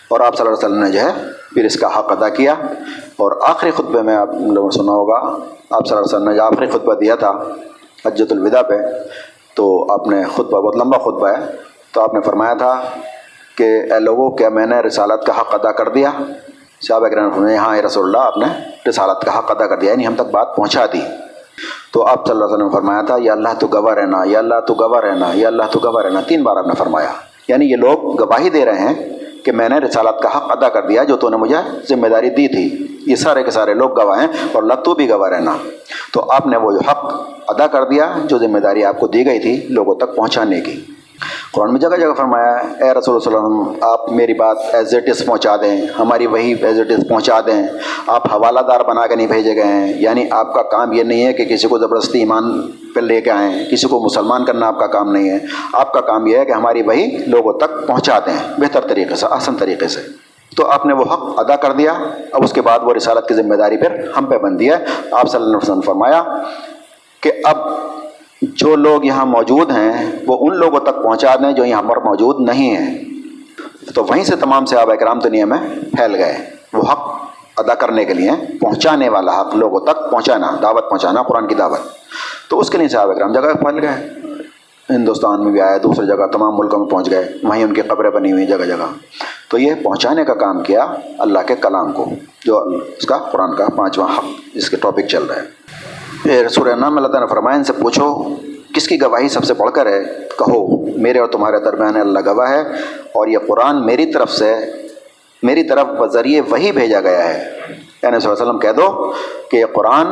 [0.07, 2.53] اور آپ صلی اللہ علیہ وسلم نے جو ہے پھر اس کا حق ادا کیا۔
[3.17, 5.17] اور آخری خطبے میں آپ لوگوں سنا ہوگا،
[5.69, 7.29] آپ صلی اللہ علیہ وسلم نے جو آخری خطبہ دیا تھا
[8.05, 8.75] حجت الوداع پہ،
[9.53, 11.55] تو آپ نے خطبہ بہت لمبا خطبہ ہے۔
[11.91, 12.81] تو آپ نے فرمایا تھا
[13.57, 16.11] کہ اے لوگوں کیا میں نے رسالت کا حق ادا کر دیا؟
[16.81, 18.45] صحابہ کرام نے ہاں رسول اللہ، آپ نے
[18.89, 21.01] رسالت کا حق ادا کر دیا یعنی ہم تک بات پہنچا دی۔
[21.91, 24.39] تو آپ صلی اللہ علیہ وسلم نے فرمایا تھا، یا اللہ تو گواہ رہنا، یا
[24.39, 27.09] اللہ تو گواہ رہنا، یا اللہ تو گواہ رہنا۔ تین بار آپ نے فرمایا۔
[27.47, 30.81] یعنی یہ لوگ گواہی دے رہے ہیں کہ میں نے رسالت کا حق ادا کر
[30.81, 31.55] دیا، جو تو نے مجھے
[31.89, 35.09] ذمہ داری دی تھی۔ یہ سارے کے سارے لوگ گواہ ہیں اور اللہ تو بھی
[35.09, 35.57] گواہ رہنا۔
[36.13, 39.25] تو آپ نے وہ جو حق ادا کر دیا، جو ذمہ داری آپ کو دی
[39.25, 40.85] گئی تھی لوگوں تک پہنچانے کی۔
[41.53, 45.09] قرآن میں جگہ جگہ فرمایا اے رسول اللہ علیہ وسلم، آپ میری بات ایز اٹ
[45.09, 47.67] از پہنچا دیں، ہماری وہی ایز اٹ از پہنچا دیں،
[48.07, 51.25] آپ حوالہ دار بنا کے نہیں بھیجے گئے ہیں۔ یعنی آپ کا کام یہ نہیں
[51.25, 54.79] ہے کہ کسی کو زبردستی ایمان پہ لے کے آئیں، کسی کو مسلمان کرنا آپ
[54.79, 55.37] کا کام نہیں ہے۔
[55.73, 59.25] آپ کا کام یہ ہے کہ ہماری وہی لوگوں تک پہنچا دیں، بہتر طریقے سے
[59.29, 60.01] آسن طریقے سے۔
[60.57, 61.93] تو آپ نے وہ حق ادا کر دیا،
[62.31, 65.29] اب اس کے بعد وہ رسالت کی ذمہ داری پھر ہم پہ بندی ہے۔ آپ
[65.29, 66.23] صلی اللہ علیہ وسلم فرمایا
[67.21, 67.57] کہ اب
[68.41, 72.41] جو لوگ یہاں موجود ہیں، وہ ان لوگوں تک پہنچا دیں جو یہاں پر موجود
[72.41, 72.97] نہیں ہیں۔
[73.95, 76.99] تو وہیں سے تمام سے آب اکرام دنیا میں پھیل گئے۔ وہ حق
[77.57, 81.79] ادا کرنے کے لیے پہنچانے والا حق لوگوں تک پہنچانا، دعوت پہنچانا، قرآن کی دعوت۔
[82.49, 84.09] تو اس کے لیے صحابہ اکرام جگہ پھیل گئے۔
[84.89, 88.09] ہندوستان میں بھی آئے دوسری جگہ تمام ملکوں میں پہنچ گئے۔ وہیں ان کی قبریں
[88.09, 88.85] بنی ہوئی، جگہ جگہ۔
[89.49, 90.85] تو یہ پہنچانے کا کام کیا
[91.17, 92.05] اللہ کے کلام کو،
[92.45, 92.57] جو
[92.97, 95.41] اس کا قرآن کا پانچواں حق جس کے ٹاپک چل رہا ہے۔
[96.23, 98.35] پھر سورہ نام اللہ تعالیٰ فرمائن سے پوچھو،
[98.75, 100.03] کس کی گواہی سب سے بڑھ کر ہے؟
[100.39, 102.61] کہو، میرے اور تمہارے درمیان اللہ گواہ ہے
[103.13, 104.55] اور یہ قرآن میری طرف سے،
[105.43, 107.43] میری طرف بذریعے وہی بھیجا گیا ہے۔
[108.03, 109.13] یعنی صلی اللہ علیہ وسلم کہہ دو
[109.51, 110.07] کہ یہ قرآن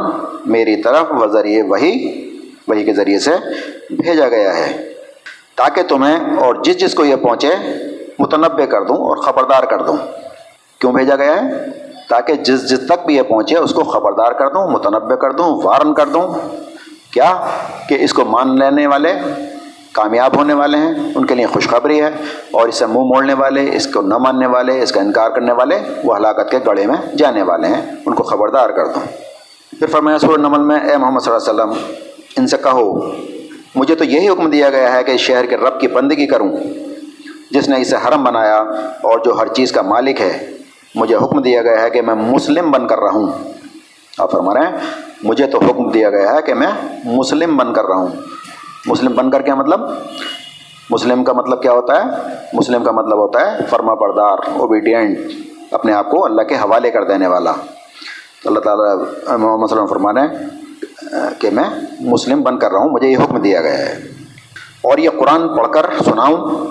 [0.46, 2.24] میری طرف بذریعے وہی
[2.68, 3.32] وہی کے ذریعے سے
[3.90, 4.94] بھیجا گیا ہے۔
[5.56, 7.50] تاکہ تمہیں اور جس جس کو یہ پہنچے
[8.20, 9.98] متنوع کر دوں اور خبردار کر دوں۔
[10.80, 11.50] کیوں بھیجا گیا ہے؟
[12.08, 15.62] تاکہ جس جس تک بھی یہ پہنچے اس کو خبردار کر دوں متنوع کر دوں،
[15.64, 16.34] وارن کر دوں۔
[17.12, 17.48] کیا؟
[17.90, 19.14] کہ اس کو مان لینے والے
[19.92, 22.10] کامیاب ہونے والے ہیں، ان کے لیے خوشخبری ہے
[22.52, 25.80] اور اسے منہ موڑنے والے، اس کو نہ ماننے والے، اس کا انکار کرنے والے،
[26.04, 29.08] وہ ہلاکت کے گڑھے میں جانے والے ہیں، ان کو خبردار کر دوں۔
[29.80, 31.94] پھر فرمایا سور نمل میں، اے محمد صلی اللہ علیہ وسلم،
[32.38, 33.12] ان سے کہو،
[33.76, 36.52] مجھے تو یہی حکم دیا گیا ہے کہ اس شہر کے رب کی بندگی کروں،
[37.52, 38.58] جس نے اسے حرم بنایا
[39.02, 40.57] اور جو ہر چیز کا مالک ہے
[40.98, 43.32] مجھے حکم دیا گیا ہے کہ میں مسلم بن کر رہوں۔
[44.18, 44.78] آپ فرما رہے ہیں،
[45.24, 46.68] مجھے تو حکم دیا گیا ہے کہ میں
[47.06, 48.08] مسلم بن کر رہوں۔
[48.86, 49.82] مسلم بن کر کیا مطلب؟
[50.90, 52.10] مسلم کا مطلب کیا ہوتا ہے؟
[52.54, 55.18] مسلم کا مطلب ہوتا ہے فرما بردار اوبیڈینٹ
[55.72, 57.52] اپنے آپ کو اللہ کے حوالے کر دینے والا۔
[58.44, 58.98] تو اللہ تعالیٰ
[59.38, 60.30] محمد صلی اللہ فرما رہے ہیں
[61.40, 61.64] کہ میں
[62.00, 64.00] مسلم بن کر رہا ہوں مجھے یہ حکم دیا گیا ہے۔
[64.82, 66.66] اور یہ قرآن پڑھ کر سناؤں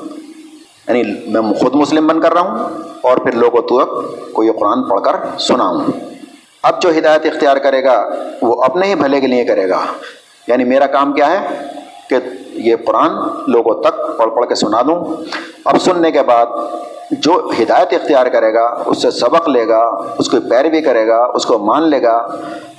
[0.88, 2.68] یعنی میں خود مسلم بن کر رہا ہوں
[3.02, 3.90] اور پھر لوگوں تک
[4.32, 5.80] کو یہ قرآن پڑھ کر سناؤں۔
[6.62, 8.08] اب جو ہدایت اختیار کرے گا،
[8.42, 9.78] وہ اپنے ہی بھلے کے لیے کرے گا۔
[10.46, 11.66] یعنی میرا کام کیا ہے؟
[12.10, 12.16] کہ
[12.52, 13.10] یہ قرآن
[13.46, 15.04] لوگوں تک پڑھ پڑھ کے سنا دوں۔
[15.64, 16.46] اب سننے کے بعد
[17.10, 19.84] جو ہدایت اختیار کرے گا، اس سے سبق لے گا،
[20.18, 22.36] اس کو پیروی کرے گا، اس کو مان لے گا،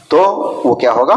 [0.07, 0.19] تو
[0.63, 1.15] وہ کیا ہوگا؟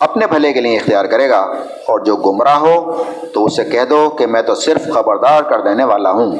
[0.00, 1.40] اپنے بھلے کے لیے اختیار کرے گا
[1.88, 3.02] اور جو گمراہ ہو
[3.34, 6.38] تو اسے کہہ دو کہ میں تو صرف خبردار کر دینے والا ہوں۔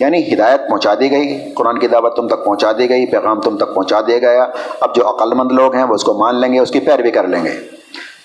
[0.00, 3.56] یعنی ہدایت پہنچا دی گئی۔ قرآن کی دعوت تم تک پہنچا دی گئی، پیغام تم
[3.56, 4.46] تک پہنچا دیا گیا۔
[4.80, 7.26] اب جو عقلمند لوگ ہیں وہ اس کو مان لیں گے، اس کی پیروی کر
[7.26, 7.50] لیں گے۔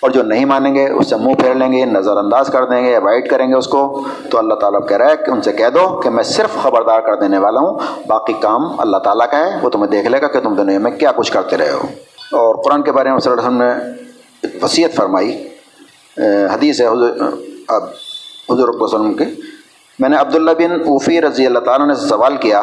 [0.02, 2.86] اور جو نہیں مانیں گے، اس سے منہ پھیر لیں گے نظر انداز کر دیں
[2.86, 5.54] گے اوائڈ کریں گے اس کو۔ تو اللہ تعالیٰ کہہ رہا ہے کہ ان سے
[5.54, 9.38] کہہ دو کہ میں صرف خبردار کر دینے والا ہوں۔ باقی کام اللہ تعالیٰ کا
[9.38, 11.82] ہے۔ وہ تمہیں دیکھ لے گا کہ تم دنیا میں کیا کچھ کرتے رہے ہو۔
[12.38, 14.09] اور قرآن کے بارے میں صلی اللہ علیہ وسلم نے
[14.62, 15.48] وصیت فرمائی۔
[16.54, 16.86] حدیث ہے
[17.68, 17.84] اب
[18.50, 19.26] حضور وسلم کے۔
[20.00, 22.60] میں نے عبداللہ بن اوفی رضی اللہ تعالیٰ نے سوال کیا۔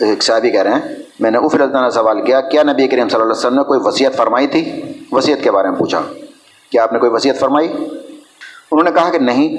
[0.00, 2.88] ایک صاحبی کہہ رہے ہیں، میں نے اوفی رضی اللہ نے سوال کیا کیا نبی
[2.88, 6.02] کریم صلی اللہ علیہ وسلم نے کوئی وصیت فرمائی تھی؟ وصیت کے بارے میں پوچھا۔
[6.70, 7.68] کیا آپ نے کوئی وصیت فرمائی؟
[8.72, 9.56] انہوں نے کہا کہ نہیں۔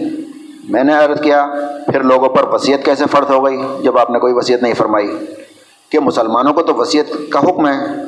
[0.64, 1.48] میں نے عرض کیا،
[1.92, 5.18] پھر لوگوں پر وصیت کیسے فرض ہو گئی جب آپ نے کوئی وصیت نہیں فرمائی؟
[5.90, 8.04] کہ مسلمانوں کو تو وصیت کا حکم ہے۔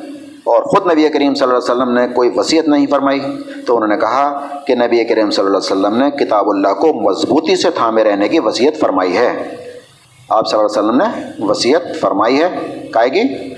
[0.46, 3.20] اور خود نبی کریم صلی اللہ علیہ وسلم نے کوئی وصیت نہیں فرمائی
[3.66, 7.10] تو انہوں نے کہا کہ نبی کریم صلی اللہ علیہ وسلم نے کتاب اللہ کو
[7.10, 9.56] مضبوطی سے تھامے رہنے کی وصیت فرمائی ہے۔
[10.28, 12.48] آپ صلی اللہ علیہ وسلم نے وصیت فرمائی ہے،
[12.94, 13.54] کہے گی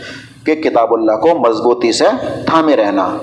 [0.46, 2.04] کہ کتاب اللہ کو مضبوطی سے
[2.46, 3.16] تھامے رہنا۔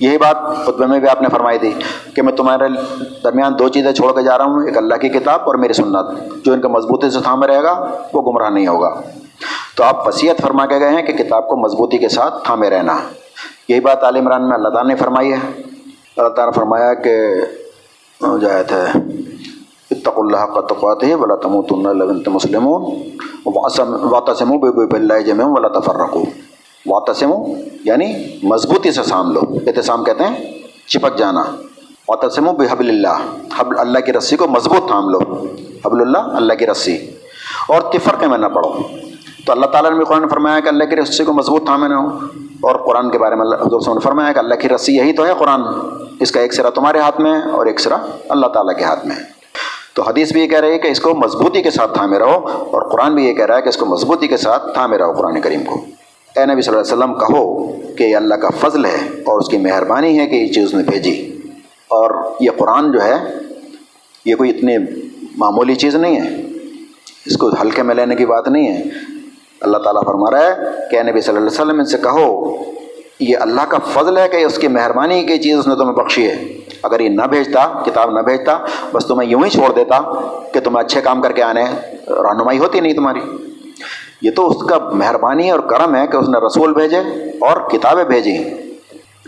[0.00, 1.72] یہی بات خطبے میں بھی آپ نے فرمائی تھی
[2.14, 2.64] کہ میں تمہارے
[3.24, 6.06] درمیان دو چیزیں چھوڑ کے جا رہا ہوں، ایک اللہ کی کتاب اور میری سنت۔
[6.44, 9.00] جو ان کا مضبوطی سے تھامے رہے گا، وہ گمراہ نہیں ہوگا۔
[9.76, 12.96] تو آپ وصیت فرما کے گئے ہیں کہ کتاب کو مضبوطی کے ساتھ تھامے رہنا۔
[13.68, 15.62] یہی بات عال عمران میں اللہ تعالیٰ نے فرمائی ہے۔
[16.16, 17.26] اللہ تعالیٰ نے فرمایا کہ
[18.20, 18.60] جو ہے
[19.90, 25.94] اتق اللہ کا تقوات ہے ولا تموت اللہ مسلم واطسم بلّہ جم ولا تفر
[26.86, 27.32] رکھو واطسم
[27.84, 31.44] یعنی مضبوطی سے سام لو احتسام کہتے ہیں چپک جانا۔
[32.08, 33.26] واطسم بحب اللہ
[33.58, 35.18] حب اللہ کی رسی کو مضبوط تھام لو۔
[35.86, 36.96] حبل اللہ اللہ کی رسی۔
[37.68, 38.72] اور تفر کے میں نہ پڑھو
[39.46, 41.94] تو اللہ تعالیٰ نے بھی قرآن فرمایا کہ اللہ کی رسی کو مضبوط تھامے نہ
[41.94, 42.06] ہو۔
[42.62, 45.32] اور قرآن کے بارے میں اللہ نے فرمایا کہ اللہ کی رسی یہی تو ہے
[45.38, 45.60] قرآن۔
[46.20, 47.96] اس کا ایک سرا تمہارے ہاتھ میں ہے اور ایک سرا
[48.28, 49.20] اللہ تعالیٰ کے ہاتھ میں ہے۔
[49.94, 52.48] تو حدیث بھی یہ کہہ رہی ہے کہ اس کو مضبوطی کے ساتھ تھامے رہو
[52.72, 55.12] اور قرآن بھی یہ کہہ رہا ہے کہ اس کو مضبوطی کے ساتھ تھامے رہو
[55.12, 55.95] قرآن کریم کو۔
[56.36, 59.48] اے نبی صلی اللہ علیہ وسلم، کہو کہ یہ اللہ کا فضل ہے اور اس
[59.48, 61.38] کی مہربانی ہے کہ یہ چیز نے بھیجی۔
[61.88, 63.14] اور یہ قرآن جو ہے،
[64.24, 64.76] یہ کوئی اتنی
[65.36, 66.42] معمولی چیز نہیں ہے۔
[67.26, 68.82] اس کو ہلکے میں لینے کی بات نہیں ہے۔
[69.60, 70.54] اللہ تعالیٰ فرما رہا ہے
[70.90, 72.56] کہ نبی صلی اللہ علیہ وسلم، ان سے کہو،
[73.20, 76.26] یہ اللہ کا فضل ہے کہ اس کی مہربانی کی چیز اس نے تمہیں بخشی
[76.26, 76.44] ہے۔
[76.82, 78.58] اگر یہ نہ بھیجتا، کتاب نہ بھیجتا،
[78.92, 80.00] بس تمہیں یوں ہی چھوڑ دیتا
[80.52, 81.64] کہ تمہیں اچھے کام کر کے آنے،
[82.08, 83.20] رہنمائی ہوتی نہیں تمہاری۔
[84.22, 86.98] یہ تو اس کا مہربانی اور کرم ہے کہ اس نے رسول بھیجے
[87.40, 88.44] اور کتابیں بھیجی۔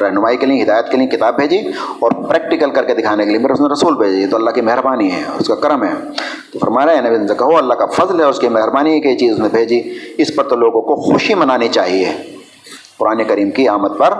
[0.01, 1.59] رہنمائی کے لیے، ہدایت کے لیے کتاب بھیجی
[2.01, 4.61] اور پریکٹیکل کر کے دکھانے کے لیے پھر اس نے رسول بھیجی۔ تو اللہ کی
[4.61, 5.95] مہربانی ہے، اس کا کرم ہے۔
[6.53, 9.01] تو فرما رہے ہیں نبی سے کہو، اللہ کا فضل ہے اس کی مہربانی ہے
[9.01, 12.13] کہ یہ چیز اس نے بھیجی۔ اس پر تو لوگوں کو خوشی منانی چاہیے۔
[12.99, 14.15] قرآن کریم کی آمد پر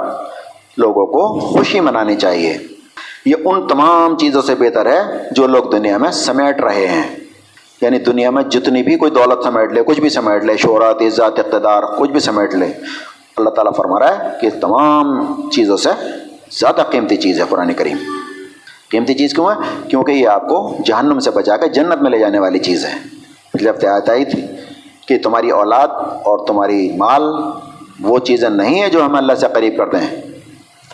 [0.77, 2.59] لوگوں کو خوشی منانی چاہیے۔
[3.27, 7.28] یہ ان تمام چیزوں سے بہتر ہے جو لوگ دنیا میں سمیٹ رہے ہیں۔
[7.81, 11.39] یعنی دنیا میں جتنی بھی کوئی دولت سمیٹ لے، کچھ بھی سمیٹ لے شہرت عزت
[11.39, 12.67] اقتدار، کچھ بھی سمیٹ لے،
[13.37, 15.91] اللہ تعالیٰ فرما رہا ہے کہ تمام چیزوں سے
[16.51, 17.97] زیادہ قیمتی چیز ہے قرآن کریم۔
[18.91, 22.19] قیمتی چیز کیوں ہے؟ کیونکہ یہ آپ کو جہنم سے بچا کے جنت میں لے
[22.19, 22.95] جانے والی چیز ہے۔
[23.53, 24.47] پچھلے ہفتے آیت آئی تھی
[25.07, 25.89] کہ تمہاری اولاد
[26.25, 27.23] اور تمہاری مال
[28.01, 30.21] وہ چیزیں نہیں ہیں جو ہمیں اللہ سے قریب کرتے ہیں،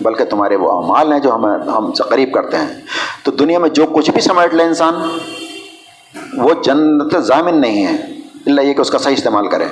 [0.01, 2.81] بلکہ تمہارے وہ اعمال ہیں جو ہمیں ہم سے قریب کرتے ہیں۔
[3.25, 4.95] تو دنیا میں جو کچھ بھی سمیٹ لے انسان
[6.39, 7.97] وہ جنت ضامن نہیں ہے۔
[8.47, 9.65] اللہ یہ کہ اس کا صحیح استعمال کرے۔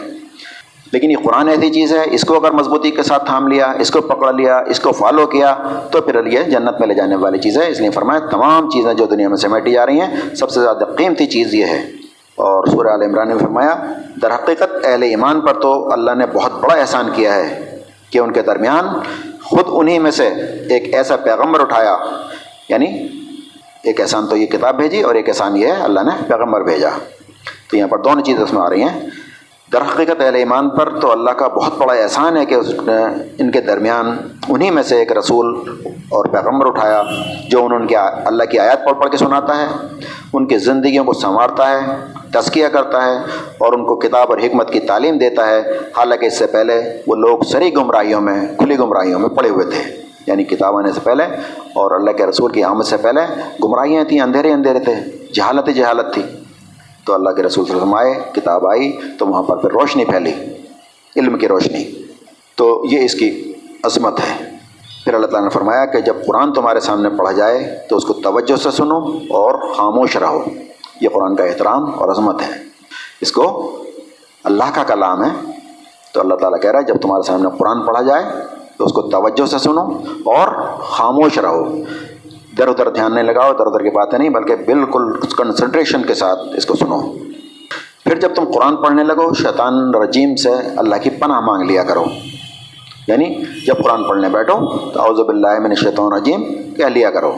[0.93, 3.91] لیکن یہ قرآن ایسی چیز ہے، اس کو اگر مضبوطی کے ساتھ تھام لیا، اس
[3.91, 5.57] کو پکڑ لیا، اس کو فالو کیا،
[5.91, 8.95] تو پھر یہ جنت میں لے جانے والی چیز ہے۔ اس لیے فرمایا، تمام چیزیں
[8.95, 11.91] جو دنیا میں سمیٹی جا رہی ہیں، سب سے زیادہ قیمتی چیز یہ ہے۔
[12.35, 16.53] اور سورہ عال عمران نے فرمایا، در حقیقت اہل ایمان پر تو اللہ نے بہت
[16.61, 17.79] بڑا احسان کیا ہے
[18.11, 18.89] کہ ان کے درمیان
[19.43, 20.27] خود انہی میں سے
[20.71, 21.97] ایک ایسا پیغمبر اٹھایا۔
[22.69, 23.09] یعنی
[23.85, 26.89] ایک احسان تو یہ کتاب بھیجی اور ایک احسان یہ ہے، اللہ نے پیغمبر بھیجا۔
[27.71, 29.01] تو یہاں پر دونوں چیزیں اس میں آ رہی ہیں۔
[29.73, 33.05] در حقیقت اہل ایمان پر تو اللہ کا بہت بڑا احسان ہے کہ اس نے
[33.39, 34.17] ان کے درمیان
[34.49, 37.03] انہی میں سے ایک رسول اور پیغمبر اٹھایا
[37.49, 39.67] جو انہوں کے اللہ کی آیات پڑھ پڑھ کے سناتا ہے،
[40.33, 41.79] ان کی زندگیوں کو سنوارتا ہے،
[42.33, 43.17] تزکیہ کرتا ہے
[43.59, 45.61] اور ان کو کتاب اور حکمت کی تعلیم دیتا ہے۔
[45.97, 50.02] حالانکہ اس سے پہلے وہ لوگ سری گمراہیوں میں، کھلی گمراہیوں میں پڑے ہوئے تھے۔
[50.27, 51.25] یعنی کتاب آنے سے پہلے
[51.75, 53.21] اور اللہ کے رسول کی آمد سے پہلے
[53.65, 54.95] گمراہیاں تھیں، اندھیرے اندھیرے تھے،
[55.33, 56.23] جہالت جہالت تھی۔
[57.07, 59.71] تو اللہ کے رسول صلی اللہ علیہ وسلم آئے، کتاب آئی، تو وہاں پر پھر
[59.71, 60.33] روشنی پھیلی،
[61.17, 62.03] علم کی روشنی۔
[62.57, 64.51] تو یہ اس کی عظمت ہے۔
[65.05, 68.13] پھر اللہ تعالیٰ نے فرمایا کہ جب قرآن تمہارے سامنے پڑھا جائے، تو اس کو
[68.13, 68.99] توجہ سے سنو
[69.31, 70.45] اور خاموش رہو۔
[71.01, 72.63] یہ قرآن کا احترام اور عظمت ہے۔
[73.21, 73.77] اس کو
[74.45, 75.51] اللہ کا کلام ہے۔
[76.15, 78.25] تو اللہ تعالیٰ کہہ رہا ہے، جب تمہارے سامنے قرآن پڑھا جائے
[78.83, 79.81] تو اس کو توجہ سے سنو
[80.25, 81.77] اور خاموش رہو۔
[82.59, 86.41] در ادھر دھیان نہیں لگاؤ، در ادھر کی باتیں نہیں، بلکہ بالکل کنسنٹریشن کے ساتھ
[86.57, 87.01] اس کو سنو۔
[88.05, 92.05] پھر جب تم قرآن پڑھنے لگو، شیطان رجیم سے اللہ کی پناہ مانگ لیا کرو۔
[93.09, 93.35] یعنی
[93.67, 96.45] جب قرآن پڑھنے بیٹھو، تو اعوذ باللہ من الشیطان رجیم
[96.77, 97.33] کہہ لیا کرو۔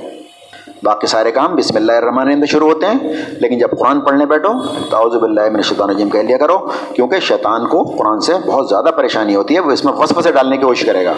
[0.84, 4.52] باقی سارے کام بسم اللہ الرحمن الرحیم شروع ہوتے ہیں۔ لیکن جب قرآن پڑھنے بیٹھو
[4.90, 6.58] تو اعوذ باللہ من الشیطان الرجیم کہہ لیا کرو،
[6.94, 10.56] کیونکہ شیطان کو قرآن سے بہت زیادہ پریشانی ہوتی ہے، وہ اس میں وسوسے ڈالنے
[10.56, 11.12] کی کوشش کرے گا۔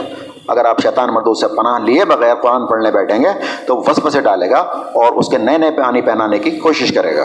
[0.49, 3.33] اگر آپ شیطان مردود سے پناہ لیے بغیر قرآن پڑھنے بیٹھیں گے
[3.67, 4.59] تو وس سے ڈالے گا
[5.01, 7.25] اور اس کے نئے نئے پانی پہنانے کی کوشش کرے گا۔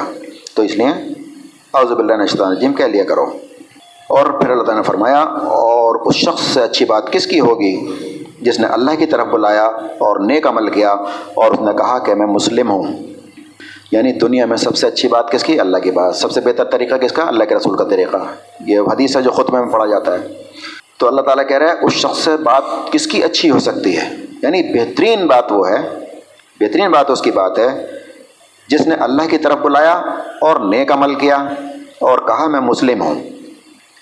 [0.55, 0.87] تو اس لیے
[1.73, 3.25] اعوذ باللہ نشتان جم کہہ لیا کرو۔
[4.09, 5.21] اور پھر اللہ تعالیٰ نے فرمایا،
[5.59, 7.75] اور اس شخص سے اچھی بات کس کی ہوگی؟
[8.41, 9.65] جس نے اللہ کی طرف بلایا
[9.97, 10.91] اور نیک عمل کیا
[11.33, 12.83] اور اس نے کہا کہ میں مسلم ہوں۔
[13.91, 16.63] یعنی دنیا میں سب سے اچھی بات کس کی؟ اللہ کی بات۔ سب سے بہتر
[16.63, 18.17] طریقہ کس کا؟ اللہ کے رسول کا طریقہ۔
[18.59, 20.27] یہ حدیث ہے جو خطبے میں پڑھا جاتا ہے۔
[20.97, 23.97] تو اللہ تعالیٰ کہہ رہا ہے، اس شخص سے بات کس کی اچھی ہو سکتی
[23.97, 25.89] ہے؟ یعنی بہترین بات وہ ہے،
[26.59, 27.87] بہترین بات اس کی بات ہے،
[28.67, 29.93] جس نے اللہ کی طرف بلایا
[30.41, 31.35] اور نیک عمل کیا
[31.99, 33.30] اور کہا میں مسلم ہوں۔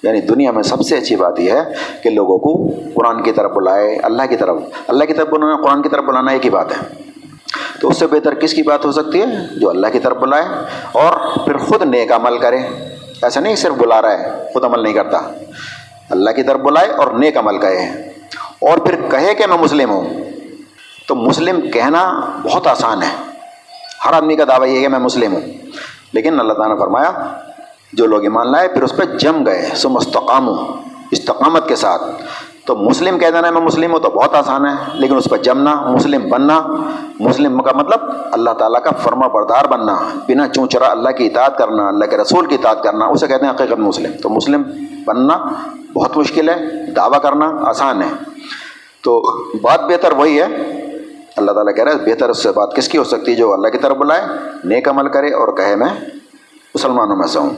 [0.03, 1.63] یعنی دنیا میں سب سے اچھی بات یہ ہے
[2.03, 4.57] کہ لوگوں کو قرآن کی طرف بلائے، اللہ کی طرف،
[4.88, 7.01] اللہ کی طرف بلانا، قرآن کی طرف بلانا ایک ہی بات ہے۔
[7.81, 9.25] تو اس سے بہتر کس کی بات ہو سکتی ہے؟
[9.59, 10.43] جو اللہ کی طرف بلائے
[10.91, 12.57] اور پھر خود نیک عمل کرے۔
[13.21, 15.17] ایسا نہیں صرف بلا رہا ہے، خود عمل نہیں کرتا۔
[16.09, 17.77] اللہ کی طرف بلائے اور نیک عمل کرے۔
[18.62, 20.09] اور پھر کہے کہ میں مسلم ہوں۔
[21.07, 23.31] تو مسلم کہنا بہت آسان ہے۔
[24.05, 25.41] ہر آدمی کا دعویٰ یہ ہے کہ میں مسلم ہوں۔
[26.13, 27.12] لیکن اللہ تعالیٰ نے فرمایا
[27.93, 30.49] جو لوگ ایمان لائے، پھر اس پہ جم گئے۔ سو مستقام
[31.12, 32.04] استقامت کے ساتھ۔
[32.65, 35.75] تو مسلم کہہ دینا میں مسلم ہوں تو بہت آسان ہے، لیکن اس پہ جمنا،
[35.75, 36.62] مسلم بننا۔
[37.19, 37.99] مسلم کا مطلب
[38.32, 39.95] اللہ تعالیٰ کا فرما بردار بننا،
[40.28, 43.54] بنا چونچرا اللہ کی اطاعت کرنا، اللہ کے رسول کی اطاعت کرنا، اسے کہتے ہیں
[43.54, 44.62] حقیقت مسلم۔ تو مسلم
[45.06, 45.38] بننا
[45.93, 48.10] بہت مشکل ہے، دعویٰ کرنا آسان ہے۔
[49.02, 49.21] تو
[49.62, 50.45] بات بہتر وہی ہے،
[51.38, 53.54] اللہ تعالیٰ کہہ رہا ہے، بہتر اس سے بات کس کی ہو سکتی ہے جو
[53.54, 54.21] اللہ کی طرف بلائے،
[54.63, 55.89] نیک عمل کرے اور کہے میں
[56.75, 57.49] مسلمانوں میں سے ہوں۔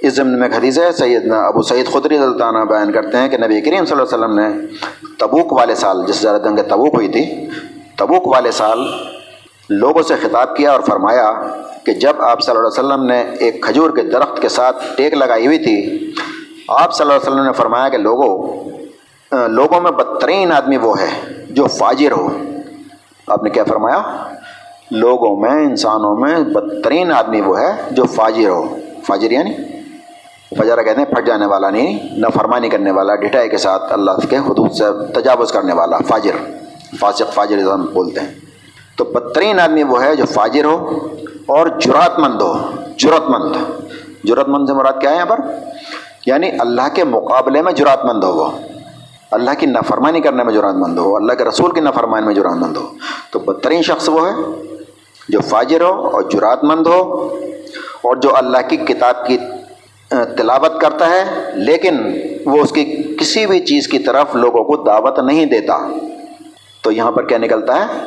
[0.00, 3.36] اس ضمن میں حدیث ہے، سیدنا ابو سعید خدری اللہ عنہ بیان کرتے ہیں کہ
[3.36, 4.66] نبی کریم صلی اللہ علیہ وسلم نے
[5.18, 7.46] تبوک والے سال، جس زیادہ جنگ تبوک ہوئی تھی،
[7.96, 8.78] تبوک والے سال
[9.70, 11.32] لوگوں سے خطاب کیا اور فرمایا
[11.84, 15.14] کہ جب آپ صلی اللہ علیہ وسلم نے ایک کھجور کے درخت کے ساتھ ٹیک
[15.14, 16.12] لگائی ہوئی تھی،
[16.68, 18.54] آپ صلی اللہ علیہ وسلم نے فرمایا کہ لوگوں
[19.48, 22.28] لوگوں میں بدترین آدمی وہ ہے جو فاجر ہو۔
[23.26, 24.02] آپ نے کیا فرمایا؟
[24.90, 29.77] لوگوں میں، انسانوں میں بدترین آدمی وہ ہے جو فاجر ہو۔ فاجر یعنی؟
[30.56, 34.10] فجرہ کہتے ہیں، پھٹ جانے والا نہیں نہ فرمانی کرنے والا، ڈٹائی کے ساتھ اللہ
[34.30, 34.84] کے حدود سے
[35.20, 36.30] تجاوز کرنے والا، فاجر،
[37.00, 38.34] فاسق، فاجر ہم بولتے ہیں۔
[38.96, 40.98] تو بدترین آدمی وہ ہے جو فاجر ہو
[41.46, 42.54] اور جرات مند ہو
[42.96, 43.56] جرت مند
[44.24, 45.40] جرت مند سے مراد کیا ہے یہاں پر؟
[46.26, 48.50] یعنی اللہ کے مقابلے میں جرات مند ہو وہ۔
[49.30, 52.56] اللہ کی نافرمانی کرنے میں جرات مند ہو، اللہ کے رسول کی نافرمانی میں جرات
[52.56, 52.86] مند ہو۔
[53.30, 54.32] تو بدترین شخص وہ ہے
[55.28, 57.28] جو فاجر ہو اور جرات مند ہو
[58.02, 59.38] اور جو اللہ کی کتاب کی
[60.08, 61.98] تلاوت کرتا ہے، لیکن
[62.46, 62.84] وہ اس کی
[63.20, 65.76] کسی بھی چیز کی طرف لوگوں کو دعوت نہیں دیتا۔
[66.82, 68.04] تو یہاں پر کیا نکلتا ہے؟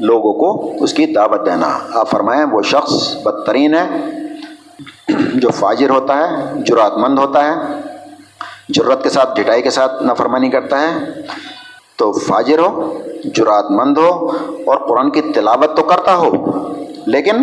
[0.00, 3.86] لوگوں کو اس کی دعوت دینا۔ آپ فرمائیں، وہ شخص بدترین ہے،
[5.34, 7.80] جو فاجر ہوتا ہے جرات مند ہوتا ہے
[8.68, 11.20] جرت کے ساتھ، ڈٹائی کے ساتھ نافرمانی کرتا ہے۔
[11.96, 14.28] تو فاجر ہو جرات مند ہو،
[14.66, 16.30] اور قرآن کی تلاوت تو کرتا ہو،
[17.06, 17.36] لیکن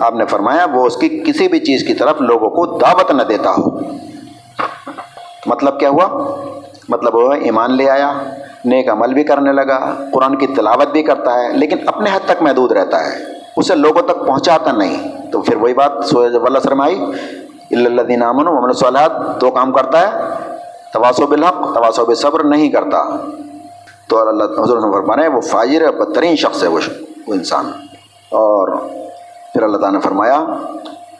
[0.00, 3.22] آپ نے فرمایا وہ اس کی کسی بھی چیز کی طرف لوگوں کو دعوت نہ
[3.22, 3.78] دیتا ہو۔
[5.46, 6.36] مطلب کیا ہوا؟
[6.88, 8.12] مطلب وہ ایمان لے آیا،
[8.64, 12.42] نیک عمل بھی کرنے لگا، قرآن کی تلاوت بھی کرتا ہے، لیکن اپنے حد تک
[12.42, 13.24] محدود رہتا ہے،
[13.56, 17.00] اسے لوگوں تک پہنچاتا نہیں۔ تو پھر وہی بات ولہ سرمائی
[17.70, 20.22] اللہ دین امن محمد صلاحت دو کام کرتا ہے
[20.92, 23.16] تواسو بالحق تواسو صبر نہیں کرتا۔
[24.08, 26.78] تو اللہ حضور فرمانے وہ فاجر بدترین شخص ہے وہ
[27.26, 27.70] انسان۔
[28.30, 28.78] اور
[29.58, 30.44] پھر اللہ تعالیٰ نے فرمایا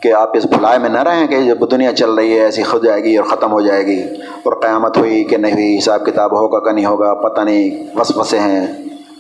[0.01, 2.85] کہ آپ اس بھلائے میں نہ رہیں کہ جب دنیا چل رہی ہے، ایسی خود
[2.85, 4.03] جائے گی اور ختم ہو جائے گی۔
[4.43, 8.39] اور قیامت ہوئی کہ نہیں ہوئی حساب کتاب ہوگا کہ نہیں ہوگا، پتہ نہیں، وسوسے
[8.39, 8.67] ہیں،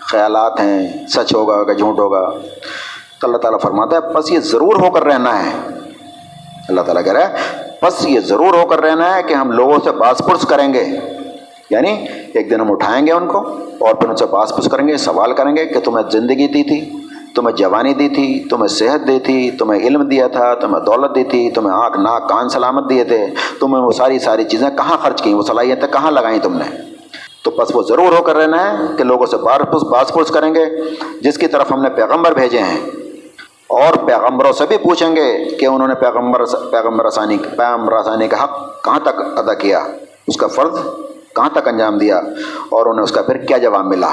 [0.00, 2.30] خیالات ہیں، سچ ہوگا کہ جھوٹ ہوگا۔
[3.20, 5.68] تو اللہ تعالیٰ فرماتا ہے بس یہ ضرور ہو کر رہنا ہے۔
[6.68, 7.34] اللہ تعالیٰ کہہ رہا ہے
[7.82, 10.86] بس یہ ضرور ہو کر رہنا ہے کہ ہم لوگوں سے باس پرس کریں گے۔
[11.70, 13.38] یعنی ایک دن ہم اٹھائیں گے ان کو
[13.78, 16.62] اور پھر ان سے باس پرس کریں گے، سوال کریں گے کہ تمہیں زندگی دی
[16.62, 21.14] تھی؟ تمہیں جوانی دی تھی تمہیں صحت دی تھی تمہیں علم دیا تھا تمہیں دولت
[21.14, 23.26] دی تھی تمہیں آنکھ ناک کان سلامت دیے تھے۔
[23.60, 26.76] تمہیں وہ ساری ساری چیزیں کہاں خرچ کیں وہ صلاحیتیں کہاں لگائیں تم نے؟
[27.44, 30.32] تو بس وہ ضرور ہو کر رہنا ہے کہ لوگوں سے بار پس باس پوچھ
[30.32, 30.66] کریں گے،
[31.20, 32.80] جس کی طرف ہم نے پیغمبر بھیجے ہیں۔
[33.66, 38.44] اور پیغمبروں سے بھی پوچھیں گے کہ انہوں نے پیغمبر پیغمبر رسانی پیغمبر رسانی کا
[38.44, 39.86] حق کہاں تک ادا کیا؟
[40.26, 40.78] اس کا فرض
[41.36, 42.18] کہاں تک انجام دیا؟
[42.70, 44.10] اور انہیں اس کا پھر کیا جواب ملا؟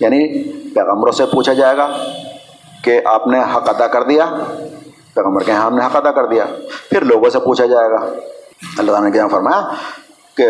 [0.00, 0.42] یعنی
[0.74, 1.88] پیغمبروں سے پوچھا جائے گا
[2.84, 4.26] کہ آپ نے حق ادا کر دیا؟
[5.14, 6.44] پیغمبر کہ ہاں ہم نے حق ادا کر دیا۔
[6.90, 7.96] پھر لوگوں سے پوچھا جائے گا۔
[8.78, 9.68] اللہ تعالیٰ نے کیا فرمایا
[10.36, 10.46] کہ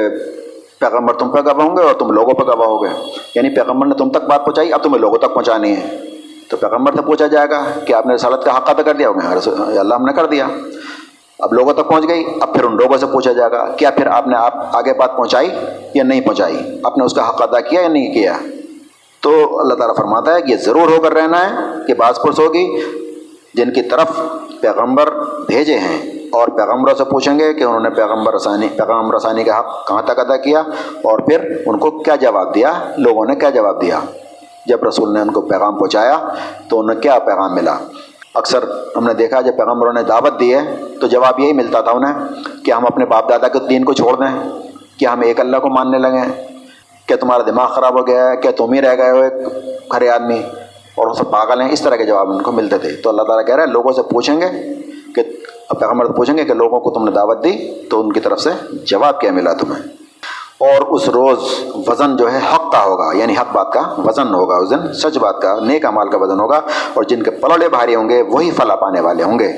[0.78, 2.88] پیغمبر تم پہ گواہ ہوں گے اور تم لوگوں پہ گواہ ہو گے
[3.34, 6.00] یعنی پیغمبر نے تم تک بات پہنچائی، اب تمہیں لوگوں تک پہنچانی ہے۔
[6.48, 9.08] تو پیغمبر سے پوچھا جائے گا کہ آپ نے رسالت کا حق ادا کر دیا؟
[9.08, 9.38] ہوگا
[9.80, 10.46] اللہ، ہم نے کر دیا۔
[11.38, 14.06] اب لوگوں تک پہنچ گئی، اب پھر ان لوگوں سے پوچھا جائے گا، کیا پھر
[14.06, 15.50] آپ نے آپ آگے بات پہنچائی
[15.94, 18.36] یا نہیں پہنچائی؟ آپ نے اس کا حق ادا کیا یا نہیں کیا؟
[19.24, 22.38] تو اللہ تعالیٰ فرماتا ہے کہ یہ ضرور ہو کر رہنا ہے کہ بعض پرس
[22.38, 22.80] ہوگی
[23.54, 24.20] جن کی طرف
[24.60, 25.10] پیغمبر
[25.46, 25.98] بھیجے ہیں
[26.32, 30.02] اور پیغمبروں سے پوچھیں گے کہ انہوں نے پیغمبر رسانی پیغام رسانی کا حق کہاں
[30.02, 30.60] تک ادا کیا
[31.02, 34.00] اور پھر ان کو کیا جواب دیا؟ لوگوں نے کیا جواب دیا؟
[34.66, 36.18] جب رسول نے ان کو پیغام پہنچایا
[36.68, 37.76] تو انہیں کیا پیغام ملا؟
[38.34, 38.64] اکثر
[38.96, 40.60] ہم نے دیکھا جب پیغمبروں نے دعوت دی ہے
[41.00, 42.14] تو جواب یہی ملتا تھا انہیں
[42.64, 44.50] کہ ہم اپنے باپ دادا کے دین کو چھوڑ دیں،
[44.98, 46.53] کہ ہم ایک اللہ کو ماننے لگیں
[47.06, 49.32] کہ تمہارا دماغ خراب ہو گیا ہے، کہ تم ہی رہ گئے ہو ایک
[49.90, 50.42] کھڑے آدمی
[50.94, 53.22] اور وہ سب پاگل ہیں، اس طرح کے جواب ان کو ملتے تھے۔ تو اللہ
[53.22, 54.46] تعالیٰ کہہ رہا ہے، لوگوں سے پوچھیں گے
[55.14, 55.22] کہ
[55.80, 58.50] پیغمبر پوچھیں گے کہ لوگوں کو تم نے دعوت دی تو ان کی طرف سے
[58.72, 59.82] جواب کیا ملا تمہیں۔
[60.58, 61.38] اور اس روز
[61.86, 65.18] وزن جو ہے حق کا ہوگا یعنی حق بات کا وزن ہوگا، اس دن سچ
[65.18, 66.60] بات کا، نیک امال کا وزن ہوگا
[66.94, 69.52] اور جن کے پلوڑے بھاری ہوں گے وہی فلا پانے والے ہوں گے۔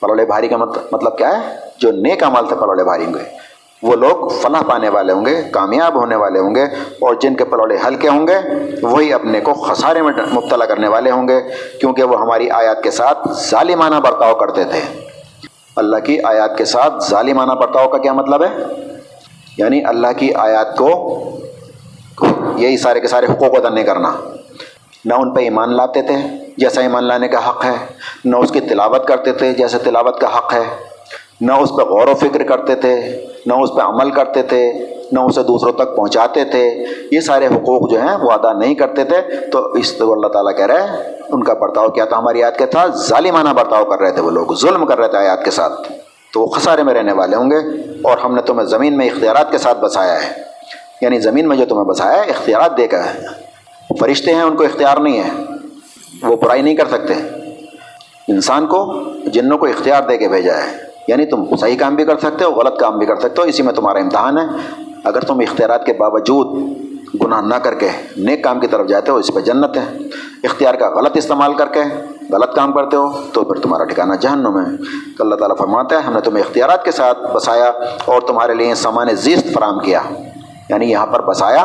[0.00, 0.56] پلوڑے بھاری کا
[0.92, 3.47] مطلب کیا ہے؟ جو نیک امال سے پلوڑے بھاری ہوں گے۔
[3.82, 6.62] وہ لوگ فلاح پانے والے ہوں گے، کامیاب ہونے والے ہوں گے
[7.00, 8.38] اور جن کے پلوڑے ہلکے ہوں گے،
[8.82, 11.40] وہی اپنے کو خسارے میں مبتلا کرنے والے ہوں گے،
[11.80, 15.00] کیونکہ وہ ہماری آیات کے ساتھ ظالمانہ برتاؤ کرتے تھے۔
[15.76, 18.56] اللہ کی آیات کے ساتھ ظالمانہ برتاؤ کا کیا مطلب ہے؟
[19.56, 21.20] یعنی اللہ کی آیات کو
[22.56, 24.12] یہی سارے کے سارے حقوق ادا نہیں کرنا۔
[25.04, 26.16] نہ ان پہ ایمان لاتے تھے،
[26.56, 27.86] جیسا ایمان لانے کا حق ہے،
[28.24, 30.87] نہ اس کی تلاوت کرتے تھے، جیسے تلاوت کا حق ہے۔
[31.40, 34.72] نہ اس پہ غور و فکر کرتے تھے، نہ اس پہ عمل کرتے تھے،
[35.12, 39.04] نہ اسے دوسروں تک پہنچاتے تھے۔ یہ سارے حقوق جو ہیں وہ ادا نہیں کرتے
[39.04, 42.38] تھے۔ تو اس تو اللہ تعالیٰ کہہ رہے ہیں ان کا برتاؤ کیا تھا؟ ہماری
[42.38, 45.44] یاد کے تھا، ظالمانہ برتاؤ کر رہے تھے وہ لوگ، ظلم کر رہے تھے آیات
[45.44, 45.92] کے ساتھ۔
[46.32, 47.56] تو وہ خسارے میں رہنے والے ہوں گے
[48.04, 50.42] اور ہم نے تمہیں زمین میں اختیارات کے ساتھ بسایا ہے۔
[51.00, 54.64] یعنی زمین میں جو تمہیں بسایا ہے، اختیارات دے کر۔ ہے فرشتے ہیں، ان کو
[54.64, 55.42] اختیار نہیں ہے۔
[56.22, 57.14] وہ برائی نہیں کر سکتے۔
[58.28, 58.94] انسان کو،
[59.26, 62.50] جنوں کو اختیار دے کے بھیجا ہے۔ یعنی تم صحیح کام بھی کر سکتے ہو،
[62.50, 64.44] غلط کام بھی کر سکتے ہو، اسی میں تمہارا امتحان ہے۔
[65.04, 66.76] اگر تم اختیارات کے باوجود
[67.24, 69.96] گناہ نہ کر کے نیک کام کی طرف جاتے ہو، اس پہ جنت ہے۔
[70.44, 71.80] اختیار کا غلط استعمال کر کے
[72.30, 74.76] غلط کام کرتے ہو، تو پھر تمہارا ٹھکانہ جہنم ہے۔
[75.18, 77.70] تو اللہ تعالیٰ فرماتا ہے، ہم نے تمہیں اختیارات کے ساتھ بسایا
[78.04, 80.00] اور تمہارے لیے سامان زیست فراہم کیا۔
[80.68, 81.64] یعنی یہاں پر بسایا،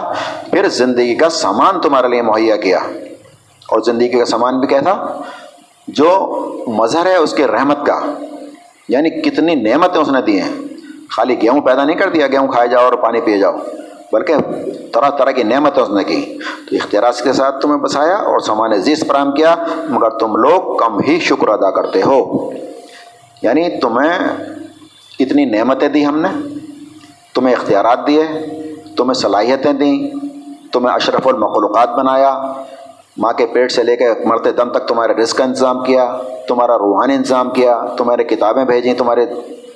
[0.52, 2.80] پھر زندگی کا سامان تمہارے لیے مہیا کیا۔
[3.70, 5.22] اور زندگی کا سامان بھی کیا تھا
[5.88, 8.00] جو مظہر ہے، اس کے رحمت کا۔
[8.88, 10.52] یعنی کتنی نعمتیں اس نے دی ہیں۔
[11.10, 13.58] خالی گیہوں پیدا نہیں کر دیا، گیہوں کھائے جاؤ اور پانی پیے جاؤ۔
[14.12, 14.36] بلکہ
[14.94, 16.38] طرح طرح کی نعمتیں اس نے کی۔
[16.70, 19.56] تو اختیارات کے ساتھ تمہیں بسایا اور سامان عزیز فراہم کیا،
[19.90, 22.52] مگر تم لوگ کم ہی شکر ادا کرتے ہو۔
[23.42, 24.28] یعنی تمہیں
[25.20, 26.58] اتنی نعمتیں دی ہم نے،
[27.34, 28.24] تمہیں اختیارات دیے،
[28.98, 30.12] تمہیں صلاحیتیں دیں،
[30.72, 32.54] تمہیں اشرف المخلوقات بنایا۔
[33.18, 36.78] ماں کے پیٹ سے لے کے مرتے دم تک تمہارے رزق کا انتظام کیا، تمہارا
[36.78, 39.26] روحانی انتظام کیا، تمہارے کتابیں بھیجیں، تمہارے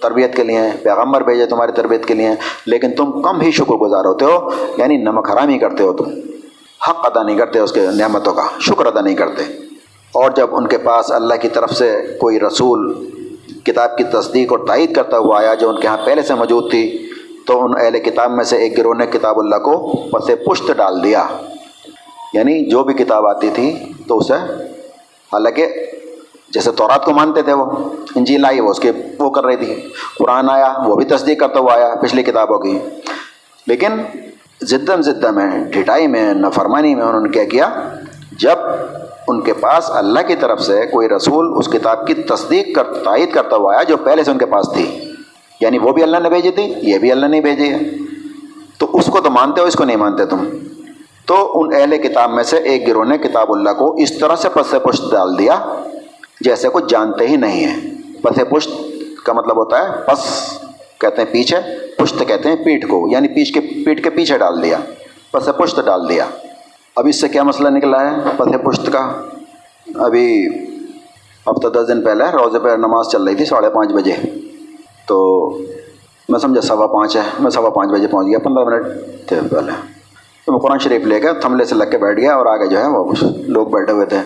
[0.01, 2.29] تربیت کے لیے، پیغمبر بھیجے تمہاری تربیت کے لیے،
[2.65, 6.09] لیکن تم کم ہی شکر گزار ہوتے ہو یعنی نمک حرامی کرتے ہو تم،
[6.89, 9.43] حق ادا نہیں کرتے اس کے نعمتوں کا، شکر ادا نہیں کرتے۔
[10.11, 13.09] اور جب ان کے پاس اللہ کی طرف سے کوئی رسول
[13.63, 16.71] کتاب کی تصدیق اور تائید کرتا ہوا آیا جو ان کے ہاں پہلے سے موجود
[16.71, 17.07] تھی،
[17.45, 21.03] تو ان اہل کتاب میں سے ایک گروہ نے کتاب اللہ کو پس پشت ڈال
[21.03, 21.27] دیا۔
[22.33, 24.33] یعنی جو بھی کتاب آتی تھی تو اسے
[25.33, 25.67] حالانکہ
[26.49, 27.65] جیسے تورات کو مانتے تھے وہ،
[28.15, 29.75] انجیل آئی، وہ اس کے وہ کر رہی تھی۔
[30.19, 32.79] قرآن آیا، وہ بھی تصدیق کرتا ہوا آیا پچھلی کتابوں کی۔
[33.67, 33.87] لیکن
[34.61, 37.89] زدم زدہ میں، ڈھٹائی میں نفرمانی میں انہوں نے کیا کیا،
[38.39, 38.57] جب
[39.27, 43.33] ان کے پاس اللہ کی طرف سے کوئی رسول اس کتاب کی تصدیق کر، تائید
[43.33, 45.11] کرتا ہوا آیا جو پہلے سے ان کے پاس تھی
[45.61, 47.79] یعنی وہ بھی اللہ نے بھیجی تھی، یہ بھی اللہ نے بھیجی ہے۔
[48.77, 50.37] تو اس کو تو مانتے ہو، اس کو نہیں مانتے تم۔
[51.27, 54.49] تو ان اہل کتاب میں سے ایک گروہ نے کتاب اللہ کو اس طرح سے
[54.49, 55.59] پس پشت ڈال دیا
[56.41, 58.69] جیسے کچھ جانتے ہی نہیں ہیں۔ پس پشت
[59.25, 60.19] کا مطلب ہوتا ہے پس،
[60.97, 61.57] کہتے ہیں پیچھے،
[61.97, 64.77] پشت کہتے ہیں پیٹھ کو یعنی پیچھ کے پیٹھ کے پیچھے ڈال دیا،
[65.31, 66.25] پس پشت ڈال دیا۔
[66.95, 69.21] اب اس سے کیا مسئلہ نکلا ہے؟ پس پشت کا۔
[69.95, 70.47] ابھی
[71.47, 74.13] ہفتہ دس دن پہلے روزے پہ نماز چل رہی تھی ساڑھے پانچ بجے۔
[75.07, 75.49] تو
[76.29, 78.85] میں سمجھا سوا پانچ ہے، میں سوا پانچ بجے پہنچ گیا، پندرہ منٹ
[79.27, 79.96] تھے پہلے۔
[80.47, 82.87] تو قرآن شریف لے کے تھملے سے لگ کے بیٹھ گیا اور آگے جو ہے
[82.87, 83.13] وہ
[83.47, 84.17] لوگ بیٹھے ہوئے تھے۔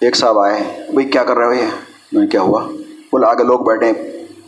[0.00, 1.66] ایک صاحب آئے، بھائی کیا کر رہے ہو یہ؟
[2.12, 2.64] میں نے کیا ہوا؟
[3.12, 3.92] بولے آگے لوگ بیٹھے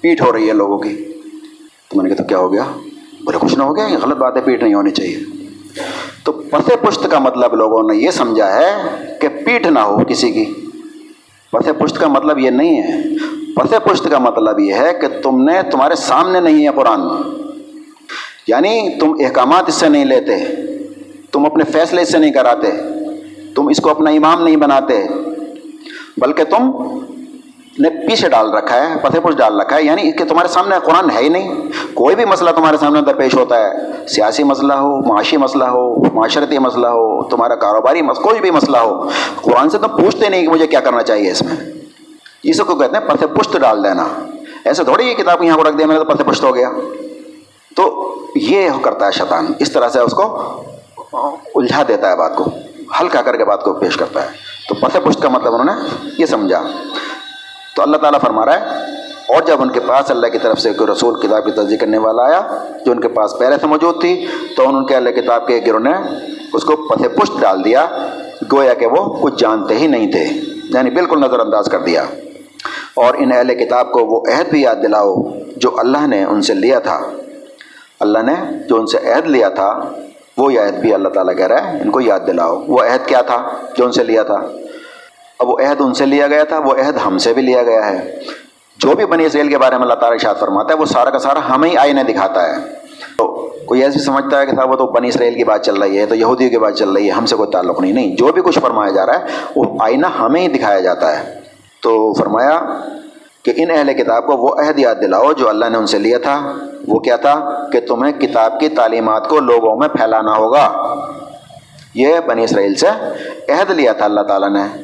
[0.01, 0.97] پیٹ ہو رہی ہے لوگوں کی۔
[1.89, 2.63] تو میں نے کہا، تو کیا ہو گیا؟
[3.25, 5.19] بولے کچھ نہ ہو گیا، یہ غلط بات ہے پیٹ نہیں ہونی چاہیے۔
[6.25, 8.73] تو پس پشت کا مطلب لوگوں نے یہ سمجھا ہے
[9.21, 10.45] کہ پیٹ نہ ہو کسی کی۔
[11.53, 13.03] پس پشت کا مطلب یہ نہیں ہے۔
[13.55, 17.01] پس پشت کا مطلب یہ ہے کہ تم نے تمہارے سامنے نہیں ہے قرآن۔
[18.47, 20.70] یعنی تم احکامات اس سے نہیں لیتے۔
[21.33, 22.70] تم اپنے فیصلے اس سے نہیں کراتے،
[23.55, 25.07] تم اس کو اپنا امام نہیں بناتے،
[26.16, 26.70] بلکہ تم
[27.78, 31.11] نے پیچھے ڈال رکھا ہے پتھے پوش ڈال رکھا ہے یعنی کہ تمہارے سامنے قرآن
[31.11, 31.55] ہے ہی نہیں۔
[31.95, 33.70] کوئی بھی مسئلہ تمہارے سامنے درپیش ہوتا ہے،
[34.09, 38.76] سیاسی مسئلہ ہو، معاشی مسئلہ ہو، معاشرتی مسئلہ ہو، تمہارا کاروباری مسئلہ، کوئی بھی مسئلہ
[38.76, 41.70] ہو، قرآن سے تم پوچھتے نہیں کہ مجھے کیا کرنا چاہیے اس میں۔
[42.43, 44.07] اس کو کہتے ہیں پتھے پشت ڈال دینا۔
[44.64, 46.70] ایسے تھوڑی یہ کتاب یہاں کو رکھ دیا میں نے تو پتھے پشت ہو گیا۔
[47.76, 50.53] تو یہ کرتا ہے شیطان، اس طرح سے اس کو
[51.13, 52.45] الجھا دیتا ہے بات کو،
[53.01, 54.29] ہلکا کر کے بات کو پیش کرتا ہے۔
[54.69, 56.63] تو پتھے پشت کا مطلب انہوں نے یہ سمجھا۔
[57.77, 58.79] تو اللہ تعالیٰ فرما رہا ہے،
[59.35, 61.99] اور جب ان کے پاس اللہ کی طرف سے کوئی رسول کتاب کی تصدیق کرنے
[61.99, 65.47] والا آیا، جو ان کے پاس پہلے سے موجود تھی، تو ان کے اللہ کتاب
[65.47, 65.93] کے گروہ نے
[66.53, 67.87] اس کو پتھے پشت ڈال دیا،
[68.53, 70.25] گویا کہ وہ کچھ جانتے ہی نہیں تھے
[70.75, 72.05] یعنی بالکل نظر انداز کر دیا۔
[72.95, 75.15] اور ان اہل کتاب کو وہ عہد بھی یاد دلاؤ،
[75.57, 77.01] جو اللہ نے ان سے لیا تھا۔
[78.01, 78.35] اللہ نے
[78.69, 79.71] جو ان سے عہد لیا تھا
[80.41, 83.22] وہ عہد بھی اللہ تعالیٰ کہہ رہا ہے، ان کو یاد دلاؤ۔ وہ عہد کیا
[83.22, 84.36] تھا؟ جو ان سے لیا تھا۔
[85.38, 87.91] اب وہ عہد ان سے لیا گیا تھا، وہ عہد ہم سے بھی لیا گیا
[87.91, 88.18] ہے۔
[88.76, 91.18] جو بھی بنی اسرائیل کے بارے میں اللہ تعالیٰ اشاد فرماتا ہے، وہ سارا کا
[91.18, 92.57] سارا ہمیں ہی آئینہ دکھاتا ہے۔
[93.18, 95.99] تو کوئی ایسی سمجھتا ہے کہ صاحب وہ تو بنی اسرائیل کی بات چل رہی
[95.99, 98.32] ہے، تو یہودیوں کی بات چل رہی ہے، ہم سے کوئی تعلق نہیں۔ نہیں، جو
[98.32, 99.24] بھی کچھ فرمایا جا رہا ہے،
[99.57, 101.41] وہ آئینہ ہمیں ہی دکھایا جاتا ہے۔
[101.82, 102.61] تو فرمایا
[103.43, 106.18] کہ ان اہل کتاب کو وہ عہد یاد دلاؤ جو اللہ نے ان سے لیا
[106.18, 106.53] تھا۔
[106.88, 110.95] وہ کیا تھا؟ کہ تمہیں کتاب کی تعلیمات کو لوگوں میں پھیلانا ہوگا۔
[111.95, 112.86] یہ بنی اسرائیل سے
[113.53, 114.82] عہد لیا تھا اللہ تعالیٰ نے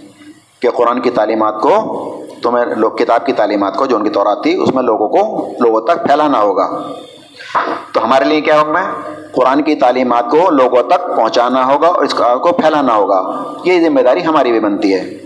[0.60, 2.02] کہ قرآن کی تعلیمات کو
[2.42, 5.52] تمہیں لوگ کتاب کی تعلیمات کو جو ان کی طور آتی اس میں لوگوں کو
[5.60, 6.82] لوگوں تک پھیلانا ہوگا۔
[7.92, 12.02] تو ہمارے لیے کیا حکم ہے؟ قرآن کی تعلیمات کو لوگوں تک پہنچانا ہوگا اور
[12.02, 15.25] اس کو پھیلانا ہوگا۔ یہ ذمہ داری ہماری بھی بنتی ہے۔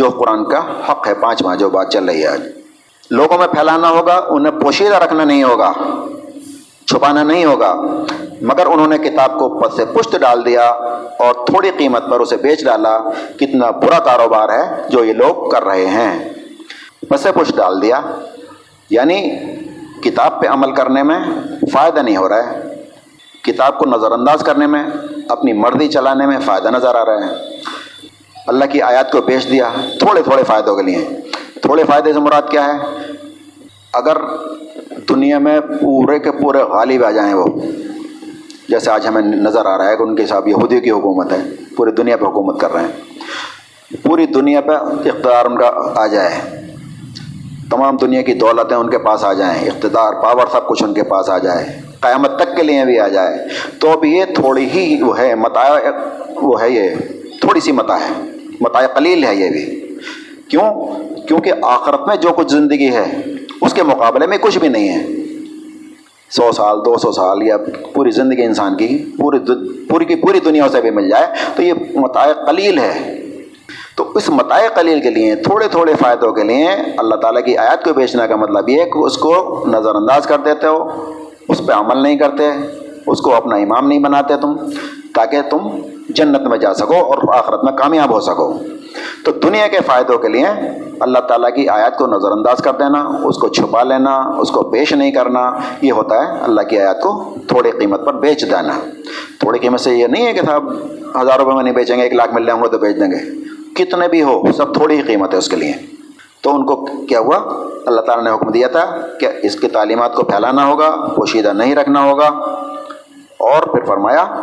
[0.00, 2.40] جو قرآن کا حق ہے، پانچواں جو بات چل رہی ہے آج۔
[3.10, 5.72] لوگوں میں پھیلانا ہوگا، انہیں پوشیدہ رکھنا نہیں ہوگا،
[6.86, 7.74] چھپانا نہیں ہوگا،
[8.42, 10.62] مگر انہوں نے کتاب کو پس سے پشت ڈال دیا
[11.18, 12.98] اور تھوڑی قیمت پر اسے بیچ ڈالا۔
[13.36, 16.28] کتنا برا کاروبار ہے جو یہ لوگ کر رہے ہیں۔
[17.08, 18.00] پس پشت ڈال دیا۔
[18.90, 19.30] یعنی
[20.04, 21.20] کتاب پہ عمل کرنے میں
[21.72, 22.74] فائدہ نہیں ہو رہا ہے۔
[23.42, 24.84] کتاب کو نظر انداز کرنے میں،
[25.28, 27.49] اپنی مرضی چلانے میں فائدہ نظر آ رہا ہے۔
[28.46, 31.08] اللہ کی آیات کو بیچ دیا، تھوڑے تھوڑے فائدوں کے لیے۔
[31.62, 32.78] تھوڑے فائدے سے مراد کیا ہے؟
[33.92, 34.16] اگر
[35.08, 37.46] دنیا میں پورے کے پورے غالب آ جائیں وہ،
[38.68, 41.42] جیسے آج ہمیں نظر آ رہا ہے کہ ان کے حساب یہودی کی حکومت ہے،
[41.76, 42.92] پوری دنیا پہ حکومت کر رہے ہیں۔
[44.02, 46.40] پوری دنیا پہ اقتدار ان کا آ جائے۔
[47.70, 51.02] تمام دنیا کی دولتیں ان کے پاس آ جائیں۔ اقتدار، پاور سب کچھ ان کے
[51.02, 53.38] پاس آ جائے۔ قیامت تک کے لیے بھی آ جائے۔
[53.80, 55.78] تو اب یہ تھوڑی ہی وہ ہے متا
[56.42, 56.90] وہ ہے یہ۔
[57.40, 58.30] تھوڑی سی متا ہے۔
[58.60, 59.80] متا قلیل ہے یہ بھی۔
[60.48, 60.86] کیوں؟
[61.28, 63.22] کیونکہ آخرت میں جو کچھ زندگی ہے،
[63.60, 65.06] اس کے مقابلے میں کچھ بھی نہیں ہے۔
[66.30, 67.56] سو سال، دو سو سال یا
[67.94, 69.38] پوری زندگی انسان کی، پوری
[69.88, 71.26] پوری کی پوری دنیا سے بھی مل جائے،
[71.56, 73.20] تو یہ متائع قلیل ہے۔
[73.96, 77.84] تو اس متائع قلیل کے لیے، تھوڑے تھوڑے فائدوں کے لیے اللہ تعالیٰ کی آیات
[77.84, 80.88] کو بیچنے کا مطلب یہ ہے کہ اس کو نظر انداز کر دیتے ہو۔
[81.48, 82.50] اس پہ عمل نہیں کرتے،
[83.06, 84.56] اس کو اپنا امام نہیں بناتے تم،
[85.14, 85.58] تاکہ تم
[86.14, 88.58] جنت میں جا سکو اور آخرت میں کامیاب ہو سکو۔
[89.24, 90.46] تو دنیا کے فائدوں کے لیے
[91.00, 94.62] اللہ تعالیٰ کی آیات کو نظر انداز کر دینا، اس کو چھپا لینا، اس کو
[94.62, 95.52] پیش نہیں کرنا،
[95.82, 98.72] یہ ہوتا ہے اللہ کی آیات کو تھوڑی قیمت پر بیچ دینا۔
[99.38, 100.72] تھوڑی قیمت سے یہ نہیں ہے کہ صاحب
[101.22, 103.30] ہزار روپے میں نہیں بیچیں گے، ایک لاکھ مل جائیں گے تو بیچ دیں گے۔
[103.74, 105.72] کتنے بھی ہو، سب تھوڑی ہی قیمت ہے اس کے لیے۔
[106.40, 107.36] تو ان کو کیا ہوا؟
[107.86, 111.74] اللہ تعالیٰ نے حکم دیا تھا کہ اس کی تعلیمات کو پھیلانا ہوگا، پوشیدہ نہیں
[111.74, 112.28] رکھنا ہوگا۔
[113.38, 114.40] اور پھر فرمایا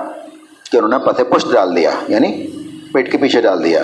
[0.72, 2.48] کہ انہوں نے پتھے پشت ڈال دیا یعنی
[2.94, 3.84] پیٹ کے پیچھے ڈال دیا۔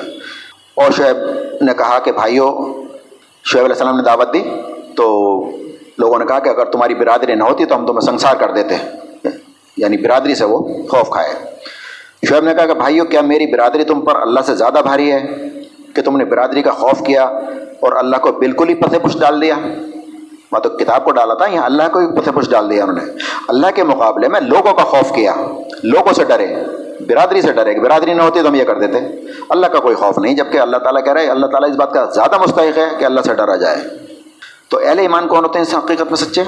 [0.74, 1.18] اور شعیب
[1.62, 2.50] نے کہا کہ بھائیو،
[3.44, 4.44] شعیب علیہ السلام نے دعوت دی،
[4.96, 5.06] تو
[5.98, 8.76] لوگوں نے کہا کہ اگر تمہاری برادری نہ ہوتی تو ہم تمہیں سنسار کر دیتے۔
[9.78, 11.30] یعنی برادری سے وہ خوف کھائے۔
[12.30, 15.22] شعیب نے کہا کہ بھائیو، کیا میری برادری تم پر اللہ سے زیادہ بھاری ہے؟
[15.94, 17.24] کہ تم نے برادری کا خوف کیا
[17.80, 19.56] اور اللہ کو بالکل ہی پتھے پش ڈال دیا؟
[20.54, 22.96] میں تو کتاب کو ڈالا تھا، یہاں اللہ کو ہی پتھے پش ڈال دیا انہوں
[22.96, 23.12] نے۔
[23.48, 25.36] اللہ کے مقابلے میں لوگوں کا خوف کیا،
[25.84, 26.56] لوگوں سے ڈرے،
[27.08, 28.98] برادری سے ڈرے برادری نہ ہوتی تو ہم یہ کر دیتے۔
[29.50, 32.06] اللہ کا کوئی خوف نہیں، جبکہ اللہ تعالیٰ کہہ رہے اللہ تعالیٰ اس بات کا
[32.06, 33.78] زیادہ مستحق ہے کہ اللہ سے ڈرا جائے۔
[34.70, 36.42] تو اہل ایمان کون ہوتے ہیں اس حقیقت میں سچے؟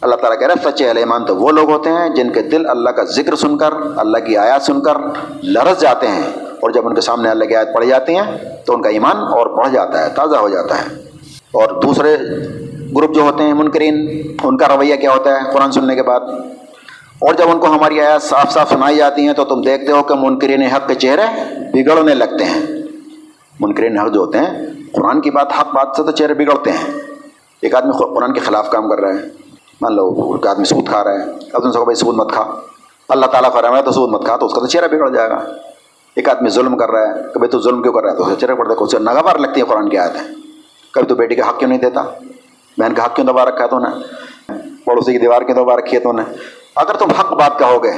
[0.00, 2.70] اللہ تعالیٰ کہہ رہے سچے اہل ایمان تو وہ لوگ ہوتے ہیں جن کے دل
[2.70, 4.94] اللہ کا ذکر سن کر، اللہ کی آیات سن کر
[5.42, 6.22] لرز جاتے ہیں۔
[6.60, 9.16] اور جب ان کے سامنے اللہ کی آیت پڑھ جاتی ہیں تو ان کا ایمان
[9.16, 10.94] اور بڑھ جاتا ہے، تازہ ہو جاتا ہے۔
[11.52, 12.16] اور دوسرے
[12.96, 16.20] گروپ جو ہوتے ہیں منکرین، ان کا رویہ کیا ہوتا ہے؟ قرآن سننے کے بعد۔
[17.18, 20.02] اور جب ان کو ہماری آیات صاف صاف سنائی جاتی ہیں تو تم دیکھتے ہو
[20.02, 21.22] کہ منکرین حق کے چہرے
[21.74, 22.62] بگڑنے لگتے ہیں۔
[23.60, 27.00] منکرین حق جو ہوتے ہیں، قرآن کی بات حق بات سے تو چہرے بگڑتے ہیں۔
[27.62, 29.28] ایک آدمی قرآن کے خلاف کام کر رہا ہے۔
[29.80, 32.44] مان لو، ایک آدمی سود کھا رہا ہے۔ اب تم سے بھائی سود مت کھا۔
[33.08, 35.10] اللہ تعالیٰ کر رہا ہے تو سود مت کھا تو اس کا تو چہرہ بگڑ
[35.10, 35.36] جائے گا۔
[36.16, 38.26] ایک آدمی ظلم کر رہا ہے، کہ بھائی تو ظلم کیوں کر رہا ہے؟ تو
[38.26, 40.20] اسے چہرے پڑتا ہے اسے نگوار لگتی ہے قرآن کی آیت ہے
[40.92, 42.04] کبھی تو بیٹی کا حق کیوں نہیں دیتا؟
[42.78, 43.90] بہن کا حق کیوں دبا رکھا ہے تو نے؟
[44.84, 46.22] پڑوسی کی دیوار کیوں دبا رکھی ہے تو نے؟
[46.76, 47.90] اگر تم حق بات کہو گے،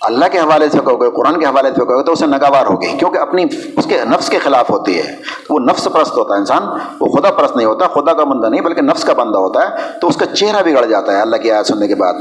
[0.00, 2.66] اللہ کے حوالے سے کہو گے، قرآن کے حوالے سے کہو گے، تو اسے ناگوار
[2.66, 3.44] ہوگی، کیونکہ اپنی
[3.76, 5.14] اس کے نفس کے خلاف ہوتی ہے۔
[5.50, 6.62] وہ نفس پرست ہوتا ہے، انسان
[7.00, 9.90] وہ خدا پرست نہیں ہوتا، خدا کا بندہ نہیں، بلکہ نفس کا بندہ ہوتا ہے،
[10.00, 12.14] تو اس کا چہرہ بگڑ جاتا ہے اللہ کی آیات سننے کے بعد۔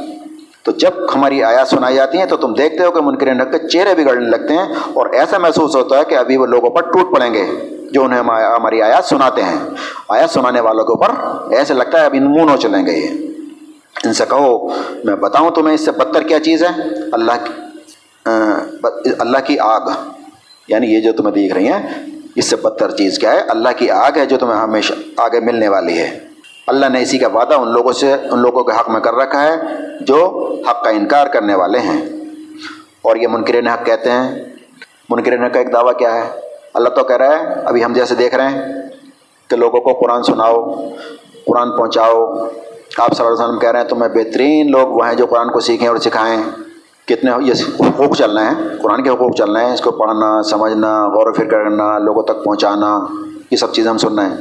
[0.64, 3.68] تو جب ہماری آیات سنائی جاتی ہیں تو تم دیکھتے ہو کہ منکر نق کے
[3.68, 7.16] چہرے بگڑنے لگتے ہیں، اور ایسا محسوس ہوتا ہے کہ ابھی وہ لوگوں پر ٹوٹ
[7.16, 7.45] پڑیں گے۔
[7.92, 9.58] جو انہیں ہماری آیات سناتے ہیں۔
[10.10, 11.08] آیات سنانے والوں کے اوپر
[11.54, 13.28] ایسے لگتا ہے ابھی منہ ہو چلیں گے۔ یہ
[14.04, 14.68] ان سے کہو،
[15.04, 16.82] میں بتاؤں تمہیں اس سے بدتر کیا چیز ہے؟
[17.14, 17.32] اللہ
[19.20, 19.82] اللہ کی آگ۔
[20.68, 22.06] یعنی یہ جو تمہیں دیکھ رہی ہیں،
[22.36, 25.68] اس سے بدتر چیز کیا ہے؟ اللہ کی آگ ہے جو تمہیں ہمیشہ آگے ملنے
[25.68, 26.20] والی ہے۔
[26.68, 29.44] اللہ نے اسی کا وعدہ ان لوگوں سے، ان لوگوں کے حق میں کر رکھا
[29.44, 29.56] ہے،
[30.02, 32.06] جو حق کا انکار کرنے والے ہیں۔
[33.02, 34.46] اور یہ منکرین حق کہتے ہیں۔
[35.10, 36.45] منکرین حق کا ایک دعویٰ کیا ہے؟
[36.76, 38.62] اللہ تو کہہ رہا ہے، ابھی ہم جیسے دیکھ رہے ہیں
[39.48, 40.74] کہ لوگوں کو قرآن سناؤ،
[41.48, 42.34] قرآن پہنچاؤ۔
[42.98, 45.52] آپ صلی اللہ علیہ وسلم کہہ رہے ہیں، تمہیں بہترین لوگ وہ ہیں جو قرآن
[45.52, 46.44] کو سیکھیں اور سکھائیں۔
[47.06, 51.28] کتنے یہ حقوق چلنا ہے قرآن کے حقوق چلنا ہے اس کو پڑھنا، سمجھنا، غور
[51.28, 53.00] و فکر کرنا، لوگوں تک پہنچانا،
[53.52, 54.36] یہ سب چیزیں ہم سننا ہے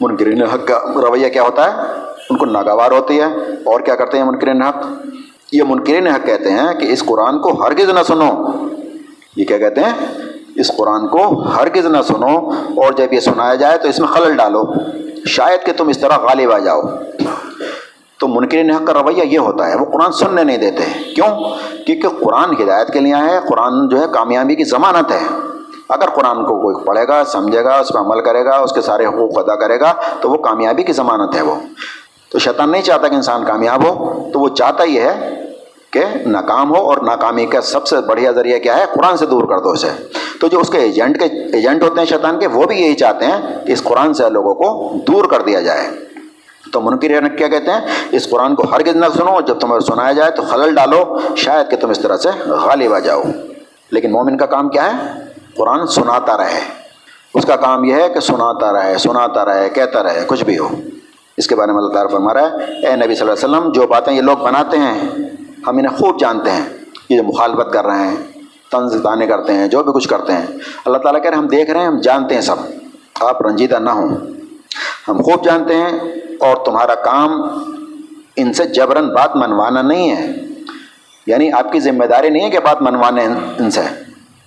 [0.00, 1.92] منکرین حق کا رویہ کیا ہوتا ہے؟
[2.30, 3.24] ان کو ناگوار ہوتی ہے۔
[3.64, 4.86] اور کیا کرتے ہیں منکرین حق
[5.52, 8.52] یہ منکرین حق کہتے ہیں کہ اس قرآن کو ہرگز نہ سنو۔
[9.36, 10.08] یہ کیا کہتے ہیں؟
[10.58, 14.36] اس قرآن کو ہرگز نہ سنو اور جب یہ سنایا جائے تو اس میں خلل
[14.36, 14.62] ڈالو۔
[15.26, 16.82] شاید کہ تم اس طرح غالب آ جاؤ۔
[18.18, 21.44] تو منکرین حق کا رویہ یہ ہوتا ہے، وہ قرآن سننے نہیں دیتے۔ کیوں؟
[21.86, 25.22] کیونکہ قرآن ہدایت کے لیے ہے قرآن جو ہے کامیابی کی ضمانت ہے۔
[25.88, 28.80] اگر قرآن کو کوئی پڑھے گا، سمجھے گا، اس پہ عمل کرے گا، اس کے
[28.80, 31.54] سارے حقوق ادا کرے گا، تو وہ کامیابی کی ضمانت ہے وہ۔
[32.30, 35.37] تو شیطان نہیں چاہتا کہ انسان کامیاب ہو، تو وہ چاہتا یہ ہے
[36.00, 39.44] کہ ناکام ہو اور ناکامی کا سب سے بڑھیا ذریعہ کیا ہے؟ قرآن سے دور
[39.44, 39.88] کر دو اسے۔
[40.40, 43.24] تو جو اس کے ایجنٹ کے ایجنٹ ہوتے ہیں شیطان کے، وہ بھی یہی چاہتے
[43.24, 45.88] ہیں کہ اس قرآن سے لوگوں کو دور کر دیا جائے۔
[46.72, 47.80] تو منکر کیا کہتے ہیں؟
[48.10, 51.76] اس قرآن کو ہر نہ سنو، جب تمہیں سنایا جائے تو خلل ڈالو، شاید کہ
[51.76, 53.22] تم اس طرح سے غالب آ جاؤ۔
[53.90, 55.12] لیکن مومن کا کام کیا ہے؟
[55.56, 56.60] قرآن سناتا رہے۔
[57.34, 60.68] اس کا کام یہ ہے کہ سناتا رہے سناتا رہے، کہتا رہے، کچھ بھی ہو۔
[61.36, 63.72] اس کے بارے میں اللہ تعالیٰ فرما رہا ہے، اے نبی صلی اللہ علیہ وسلم،
[63.72, 65.08] جو باتیں یہ لوگ بناتے ہیں
[65.66, 66.64] ہم انہیں خوب جانتے ہیں
[67.10, 68.16] یہ جو مخالفت کر رہے ہیں،
[68.70, 70.46] طنز تانے کرتے ہیں، جو بھی کچھ کرتے ہیں۔
[70.84, 72.56] اللہ تعالیٰ کہہ رہے ہیں، ہم دیکھ رہے ہیں، ہم جانتے ہیں سب۔
[73.20, 74.16] آپ رنجیدہ نہ ہوں۔
[75.08, 75.98] ہم خوب جانتے ہیں
[76.40, 77.42] اور تمہارا کام
[78.36, 80.32] ان سے جبرن بات منوانا نہیں ہے۔
[81.26, 83.26] یعنی آپ کی ذمہ داری نہیں ہے کہ بات منوانے
[83.58, 83.80] ان سے۔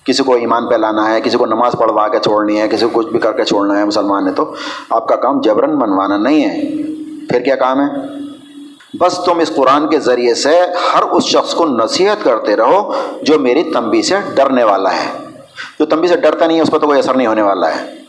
[0.04, 3.00] کسی کو ایمان پہ لانا ہے، کسی کو نماز پڑھوا کے چھوڑنی ہے، کسی کو
[3.00, 4.54] کچھ بھی کر کے چھوڑنا ہے مسلمان ہے تو
[4.90, 6.84] آپ کا کام جبرن منوانا نہیں ہے۔
[7.30, 7.86] پھر کیا کام ہے؟
[9.00, 10.62] بس تم اس قرآن کے ذریعے سے
[10.96, 15.26] ہر اس شخص کو نصیحت کرتے رہو جو میری تنبی سے ڈرنے والا ہے۔
[15.80, 18.02] جو تنبی سے ڈرتا نہیں ہے، اس پر تو کوئی اثر نہیں ہونے والا ہے۔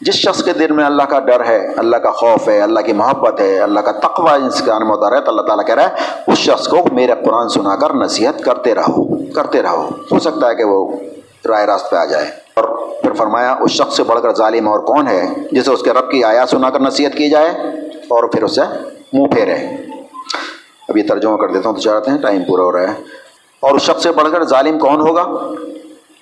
[0.00, 2.92] جس شخص کے دل میں اللہ کا ڈر ہے، اللہ کا خوف ہے، اللہ کی
[2.92, 5.82] محبت ہے، اللہ کا تقوی جس کا نام ہوتا ہے، تو اللہ تعالیٰ کہہ رہا
[5.82, 5.94] ہے،
[6.26, 10.54] اس شخص کو میرے قرآن سنا کر نصیحت کرتے رہو کرتے رہو۔ ہو سکتا ہے
[10.54, 10.92] کہ وہ
[11.48, 12.64] رائے راست پہ آ جائے۔ اور
[13.02, 16.10] پھر فرمایا، اس شخص سے بڑھ کر ظالم اور کون ہے جسے اس کے رب
[16.10, 17.48] کی آیا سنا کر نصیحت کی جائے؟
[18.08, 18.60] اور پھر اسے
[19.12, 19.56] منہ پھیرے۔
[20.88, 23.02] اب یہ ترجمہ کر دیتا ہوں تو چاہتے ہیں ٹائم پورا ہو رہا ہے۔
[23.60, 25.24] اور اس شخص سے بڑھ کر ظالم کون ہوگا؟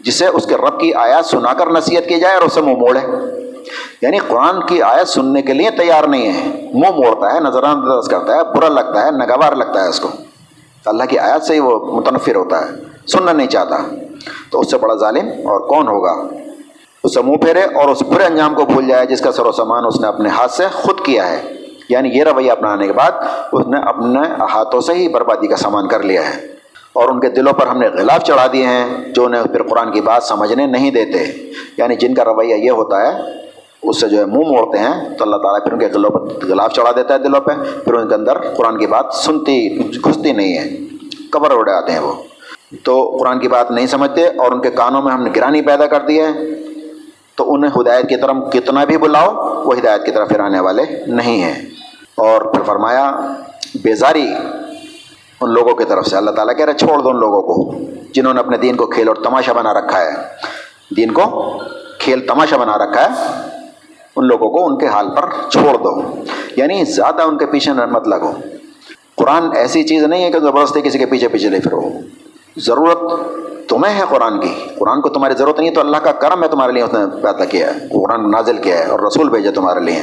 [0.01, 3.01] جسے اس کے رب کی آیات سنا کر نصیحت کی جائے اور اسے منہ موڑے۔
[4.03, 8.09] یعنی قرآن کی آیت سننے کے لیے تیار نہیں ہے۔ منہ موڑتا ہے، نظر انداز
[8.09, 10.09] کرتا ہے، برا لگتا ہے نگوار لگتا ہے اس کو۔
[10.87, 12.71] اللہ کی آیت سے ہی وہ متنفر ہوتا ہے،
[13.07, 13.77] سننا نہیں چاہتا۔
[14.51, 16.13] تو اس سے بڑا ظالم اور کون ہوگا؟
[17.05, 19.53] اس سے منہ پھیرے اور اس برے انجام کو بھول جائے، جس کا سر و
[19.53, 21.56] سامان اس نے اپنے ہاتھ سے خود کیا ہے۔
[21.89, 23.11] یعنی یہ رویہ اپنانے کے بعد
[23.53, 26.57] اس نے اپنے ہاتھوں سے ہی بربادی کا سامان کر لیا ہے۔
[26.93, 29.93] اور ان کے دلوں پر ہم نے غلاف چڑھا دیے ہیں جو انہیں پھر قرآن
[29.93, 31.19] کی بات سمجھنے نہیں دیتے۔
[31.77, 33.21] یعنی جن کا رویہ یہ ہوتا ہے،
[33.83, 36.47] اس سے جو ہے منہ موڑتے ہیں، تو اللہ تعالیٰ پھر ان کے دلوں پر
[36.47, 37.53] غلاف چڑھا دیتا ہے دلوں پہ۔
[37.85, 40.77] پھر ان کے اندر قرآن کی بات سنتی گھستی نہیں ہے،
[41.31, 42.13] قبر اڑے آتے ہیں وہ۔
[42.83, 45.87] تو قرآن کی بات نہیں سمجھتے اور ان کے کانوں میں ہم نے گرانی پیدا
[45.87, 46.31] کر دی ہے۔
[47.37, 50.83] تو انہیں ہدایت کی طرف کتنا بھی بلاؤ، وہ ہدایت کی طرف پھر آنے والے
[51.07, 51.67] نہیں ہیں۔
[52.15, 53.13] اور پھر فرمایا،
[53.75, 54.29] بیزاری
[55.41, 57.75] ان لوگوں کی طرف سے۔ اللہ تعالیٰ کہہ رہے چھوڑ دو ان لوگوں کو
[58.13, 60.11] جنہوں نے اپنے دین کو کھیل اور تماشا بنا رکھا ہے۔
[60.97, 61.53] دین کو
[61.99, 63.37] کھیل، تماشا بنا رکھا ہے۔
[64.17, 66.03] ان لوگوں کو ان کے حال پر چھوڑ دو۔
[66.57, 68.33] یعنی زیادہ ان کے پیچھے مت لگو۔
[69.15, 71.81] قرآن ایسی چیز نہیں ہے کہ زبردستی کسی کے پیچھے پیچھے نہیں پھرو۔
[72.57, 72.99] ضرورت
[73.69, 76.49] تمہیں ہے قرآن کی۔ قرآن کو تمہاری ضرورت نہیں ہے تو اللہ کا کرم ہے
[76.49, 79.81] تمہارے لیے اس نے پیدا کیا ہے۔ قرآن نازل کیا ہے اور رسول بھیجے تمہارے
[79.81, 80.03] لیے۔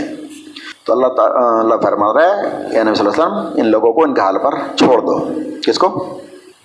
[0.85, 2.41] تو اللہ تعالیٰ اللہ فرما رہا ہے
[2.73, 5.29] یا نبی صلی اللہ علیہ وسلم، ان لوگوں کو ان کے حال پر چھوڑ دو۔
[5.65, 6.19] کس کو؟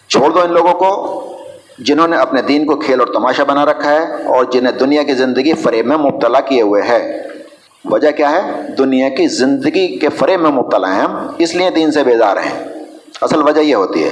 [0.09, 1.23] چھوڑ دو ان لوگوں کو
[1.79, 5.15] جنہوں نے اپنے دین کو کھیل اور تماشا بنا رکھا ہے اور جنہیں دنیا کی
[5.15, 7.23] زندگی فریب میں مبتلا کیے ہوئے ہے۔
[7.85, 11.93] وجہ کیا ہے؟ دنیا کی زندگی کے فریب میں مبتلا ہیں ہم، اس لیے دین
[11.93, 12.78] سے بیدار ہیں۔
[13.21, 14.11] اصل وجہ یہ ہوتی ہے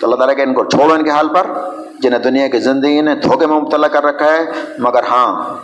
[0.00, 1.46] تو اللہ تعالیٰ کہ ان کو چھوڑو ان کے حال پر،
[2.00, 4.38] جنہیں دنیا کی زندگی نے دھوکے میں مبتلا کر رکھا ہے،
[4.78, 5.54] مگر ہاں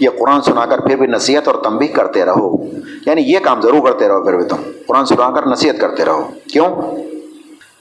[0.00, 2.64] یہ قرآن سنا کر پھر بھی نصیحت اور تنبیہ کرتے رہو۔
[3.06, 4.56] یعنی یہ کام ضرور کرتے رہو پھر بھی تم۔
[4.86, 6.66] قرآن سنا کر نصیحت کرتے رہو۔ کیوں؟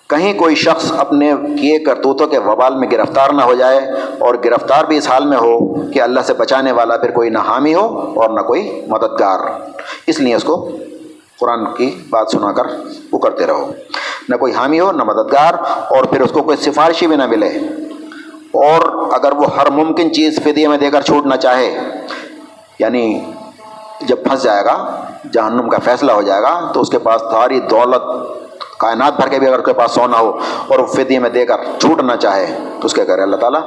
[0.07, 3.77] کہیں کوئی شخص اپنے کیے کرتوتوں کے وبال میں گرفتار نہ ہو جائے
[4.19, 7.38] اور گرفتار بھی اس حال میں ہو کہ اللہ سے بچانے والا پھر کوئی نہ
[7.38, 9.39] حامی ہو اور نہ کوئی مددگار۔
[10.07, 10.71] اس لیے اس کو
[11.41, 12.67] قرآن کی بات سنا کر
[13.11, 13.71] وہ کرتے رہو۔
[14.29, 15.53] نہ کوئی حامی ہو، نہ مددگار،
[15.93, 17.49] اور پھر اس کو کوئی سفارشی بھی نہ ملے۔
[18.59, 18.81] اور
[19.13, 21.69] اگر وہ ہر ممکن چیز فدیے میں دے کر چھوٹنا چاہے
[22.79, 23.03] یعنی
[24.01, 24.75] جب پھنس جائے گا،
[25.33, 28.03] جہنم کا فیصلہ ہو جائے گا، تو اس کے پاس ساری دولت
[28.79, 30.37] کائنات بھر کے بھی اگر اس کے پاس سونا ہو
[30.67, 32.45] اور وہ فدیے میں دے کر چھوٹنا چاہے،
[32.81, 33.61] تو اس کے کرے اللہ تعالیٰ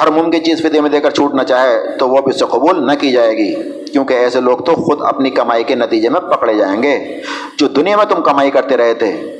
[0.00, 2.86] ہر ممکن چیز فدیے میں دے کر چھوٹنا چاہے تو وہ بھی اس سے قبول
[2.86, 3.54] نہ کی جائے گی۔
[3.92, 7.20] کیونکہ ایسے لوگ تو خود اپنی کمائی کے نتیجے میں پکڑے جائیں گے۔
[7.58, 9.38] جو دنیا میں تم کمائی کرتے رہے تھے،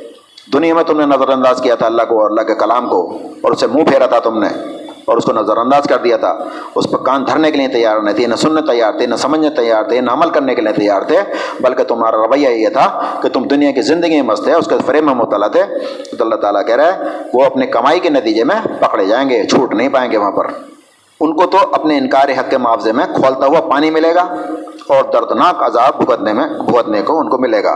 [0.53, 3.18] دنیا میں تم نے نظر انداز کیا تھا اللہ کو اور اللہ کے کلام کو
[3.40, 4.48] اور اسے منہ پھیرا تھا تم نے۔
[5.11, 6.38] اور اس کو نظر انداز کر دیا تھا۔
[6.74, 9.50] اس پر کان دھرنے کے لیے تیار نہیں تھے، نہ سننے تیار تھے، نہ سمجھنے
[9.50, 11.20] تیار تھے، نہ عمل کرنے کے لیے تیار تھے،
[11.61, 14.74] بلکہ تمہارا رویہ یہ تھا کہ تم دنیا کی زندگی میں مست ہے اس کے
[14.86, 15.62] فریم میں مطالعہ تھے۔
[16.16, 16.98] تو اللہ تعالیٰ کہہ رہا ہے،
[17.34, 20.46] وہ اپنے کمائی کے نتیجے میں پکڑے جائیں گے، چھوٹ نہیں پائیں گے وہاں پر۔
[21.20, 24.22] ان کو تو اپنے انکار حق کے معاوضے میں کھولتا ہوا پانی ملے گا
[24.88, 27.74] اور دردناک عذاب بھگتنے میں، بھگتنے کو ان کو ملے گا۔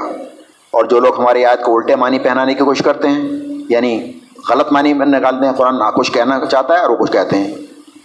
[0.71, 3.29] اور جو لوگ ہماری آیت کو الٹے معنی پہنانے کی کوشش کرتے ہیں
[3.69, 4.13] یعنی
[4.51, 7.37] غلط معنی میں نکالتے ہیں قرآن نہ کچھ کہنا چاہتا ہے اور وہ کچھ کہتے
[7.37, 7.55] ہیں۔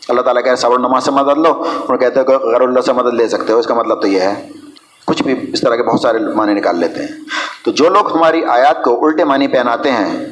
[0.09, 2.93] اللہ تعالیٰ کہہ صبر نماز سے مدد لو۔ اور کہتے ہیں کہ غیر اللہ سے
[2.93, 4.49] مدد لے سکتے ہو، اس کا مطلب تو یہ ہے۔
[5.05, 7.07] کچھ بھی اس طرح کے بہت سارے معنی نکال لیتے ہیں۔
[7.65, 10.25] تو جو لوگ ہماری آیات کو الٹے معنی پہناتے ہیں،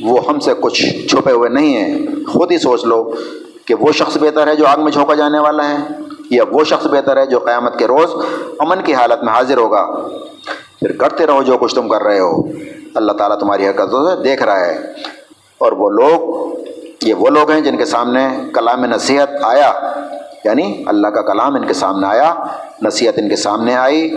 [0.00, 3.12] وہ ہم سے کچھ چھپے ہوئے نہیں ہیں۔ خود ہی سوچ لو
[3.64, 5.76] کہ وہ شخص بہتر ہے جو آگ میں جھونکا جانے والا ہے،
[6.30, 8.24] یا وہ شخص بہتر ہے جو قیامت کے روز
[8.58, 9.86] امن کی حالت میں حاضر ہوگا۔
[10.80, 12.42] پھر کرتے رہو جو کچھ تم کر رہے ہو۔
[12.94, 14.78] اللہ تعالیٰ تمہاری حرکتوں سے دیکھ رہا ہے۔
[15.58, 16.54] اور وہ لوگ،
[17.02, 19.72] یہ وہ لوگ ہیں جن کے سامنے کلام نصیحت آیا
[20.44, 22.34] یعنی اللہ کا کلام ان کے سامنے آیا،
[22.82, 24.16] نصیحت ان کے سامنے آئی،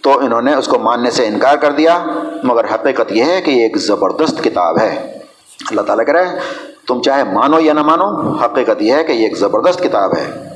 [0.00, 2.04] تو انہوں نے اس کو ماننے سے انکار کر دیا۔
[2.42, 5.18] مگر حقیقت یہ ہے کہ یہ ایک زبردست کتاب ہے۔
[5.70, 6.38] اللہ تعالیٰ کہہ رہے ہیں
[6.88, 10.48] تم چاہے مانو یا نہ مانو، حقیقت یہ ہے کہ یہ ایک زبردست کتاب ہے۔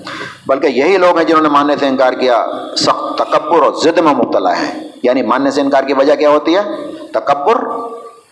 [0.47, 4.15] بلکہ یہی لوگ ہیں جنہوں نے ماننے سے انکار کیا، سخت تکبر اور ضد میں
[4.15, 6.61] مبتلا ہے یعنی ماننے سے انکار کی وجہ کیا ہوتی ہے؟
[7.13, 7.65] تکبر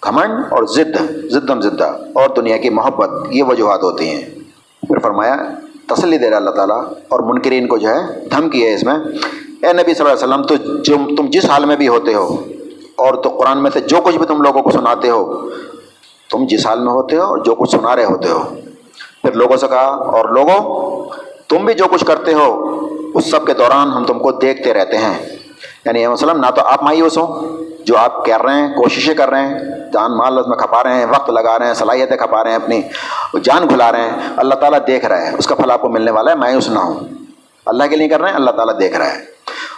[0.04, 0.96] گھمنڈ اور ضد،
[1.30, 4.24] ضدم زدہ اور دنیا کی محبت، یہ وجوہات ہوتی ہیں۔
[4.82, 5.36] پھر فرمایا،
[5.86, 8.94] تسلی دے رہا اللہ تعالیٰ اور منکرین کو جو ہے دھمکی ہے اس میں۔
[9.62, 12.42] اے نبی صلی اللہ علیہ وسلم، تو جو تم جس حال میں بھی ہوتے ہو
[12.96, 15.50] اور تو قرآن میں سے جو کچھ بھی تم لوگوں کو سناتے ہو،
[16.30, 18.54] تم جس حال میں ہوتے ہو اور جو کچھ سنا رہے ہوتے ہو۔
[19.22, 20.84] پھر لوگوں سے کہا، اور لوگوں،
[21.48, 22.80] تم بھی جو کچھ کرتے ہو،
[23.14, 25.43] اس سب کے دوران ہم تم کو دیکھتے رہتے ہیں۔
[25.84, 29.46] یعنی وسلم، نہ تو آپ مایوس ہوں، جو آپ کر رہے ہیں، کوششیں کر رہے
[29.46, 29.58] ہیں،
[29.92, 32.82] جان مال میں کھپا رہے ہیں، وقت لگا رہے ہیں، صلاحیتیں کھپا رہے ہیں، اپنی
[33.42, 36.10] جان کھلا رہے ہیں، اللہ تعالیٰ دیکھ رہا ہے، اس کا پھل آپ کو ملنے
[36.10, 37.00] والا ہے، مایوس نہ ہوں۔
[37.66, 39.18] اللہ کے لیے کر رہے ہیں، اللہ تعالیٰ دیکھ رہا ہے۔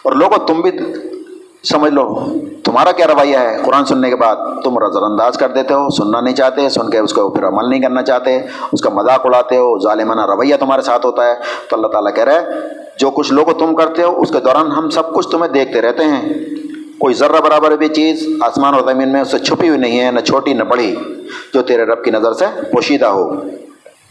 [0.02, 0.70] اور لوگوں، تم بھی
[1.70, 2.24] سمجھ لو،
[2.64, 6.20] تمہارا کیا رویہ ہے؟ قرآن سننے کے بعد تم نظر انداز کر دیتے ہو، سننا
[6.20, 8.36] نہیں چاہتے، سن کے اس کو پھر عمل نہیں کرنا چاہتے،
[8.72, 11.34] اس کا مذاق اڑاتے ہو، ظالمانہ رویہ تمہارے ساتھ ہوتا ہے۔
[11.70, 12.46] تو اللہ تعالیٰ کہہ رہا ہے،
[12.98, 16.04] جو کچھ لوگ تم کرتے ہو، اس کے دوران ہم سب کچھ تمہیں دیکھتے رہتے
[16.04, 16.34] ہیں۔
[16.98, 20.10] کوئی ذرہ برابر بھی چیز آسمان اور زمین میں اس سے چھپی ہوئی نہیں ہے،
[20.10, 20.94] نہ چھوٹی نہ بڑی،
[21.54, 23.30] جو تیرے رب کی نظر سے پوشیدہ ہو۔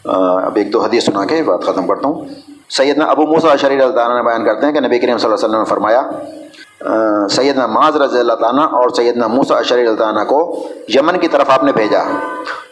[0.05, 2.25] اب ایک دو حدیث سنا کے بات ختم کرتا ہوں۔
[2.69, 5.35] سیدنا ابو موسیٰ شریف اللہ تعالیٰ نے بیان کرتے ہیں کہ نبی کریم صلی اللہ
[5.35, 6.01] علیہ وسلم نے فرمایا
[7.29, 11.49] سیدنا معاذ رضی اللہ تعالیٰ اور سیدنا موسا اشری اللہ تعالیٰ کو یمن کی طرف
[11.49, 11.99] آپ نے بھیجا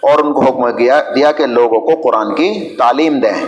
[0.02, 3.46] اور ان کو حکم کیا، دیا کہ لوگوں کو قرآن کی تعلیم دیں۔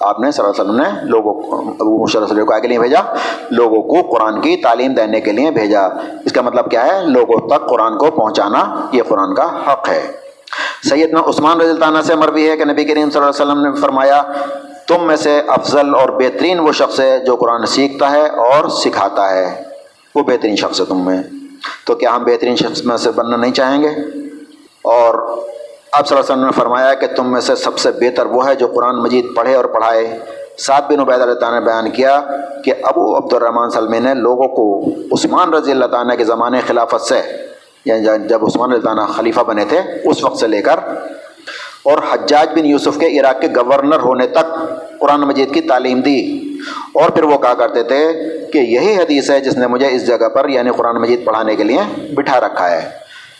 [0.00, 3.14] آپ نے صلی اللہ علیہ وسلم نے لوگوں کو، ابو وسلم کو آگے لیے بھیجا،
[3.50, 5.80] لوگوں کو قرآن کی تعلیم دینے کے لیے بھیجا۔
[6.24, 10.12] اس کا مطلب کیا ہے؟ لوگوں تک قرآن کو پہنچانا، یہ قرآن کا حق ہے۔
[10.88, 13.74] سیدنا عثمان رضی اللہ عنہ سے مربی ہے کہ نبی کریم صلی اللہ علیہ وسلم
[13.74, 14.22] نے فرمایا،
[14.88, 19.30] تم میں سے افضل اور بہترین وہ شخص ہے جو قرآن سیکھتا ہے اور سکھاتا
[19.30, 19.67] ہے۔
[20.18, 21.22] وہ بہترین شخص ہے تم میں۔
[21.86, 23.88] تو کیا ہم بہترین شخص میں سے بننا نہیں چاہیں گے؟
[24.82, 25.14] اور
[25.92, 28.48] اب صلی اللہ علیہ وسلم نے فرمایا کہ تم میں سے سب سے بہتر وہ
[28.48, 30.18] ہے جو قرآن مجید پڑھے اور پڑھائے۔
[30.58, 32.22] سات بن عبید اللہ تعالیٰ نے بیان کیا
[32.64, 37.00] کہ ابو عبد الرحمٰن سلمی نے لوگوں کو عثمان رضی اللہ تعالیٰ کے زمانے خلافت
[37.00, 37.22] سے
[37.84, 40.80] یعنی جب عثمان رضی اللہ خلیفہ بنے تھے، اس وقت سے لے کر
[41.82, 44.54] اور حجاج بن یوسف کے عراق کے گورنر ہونے تک
[45.00, 46.38] قرآن مجید کی تعلیم دی۔
[46.94, 48.08] اور پھر وہ کہا کرتے تھے
[48.52, 51.64] کہ یہی حدیث ہے جس نے مجھے اس جگہ پر یعنی قرآن مجید پڑھانے کے
[51.64, 52.90] لیے بٹھا رکھا ہے۔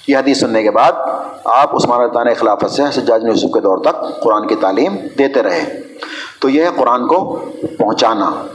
[0.09, 0.92] یہ حدیث سننے کے بعد
[1.44, 5.80] آپ عثمان اللہ خلافت سے سجاج یوسف کے دور تک قرآن کی تعلیم دیتے رہے۔
[6.40, 7.44] تو یہ ہے قرآن کو
[7.78, 8.46] پہنچانا۔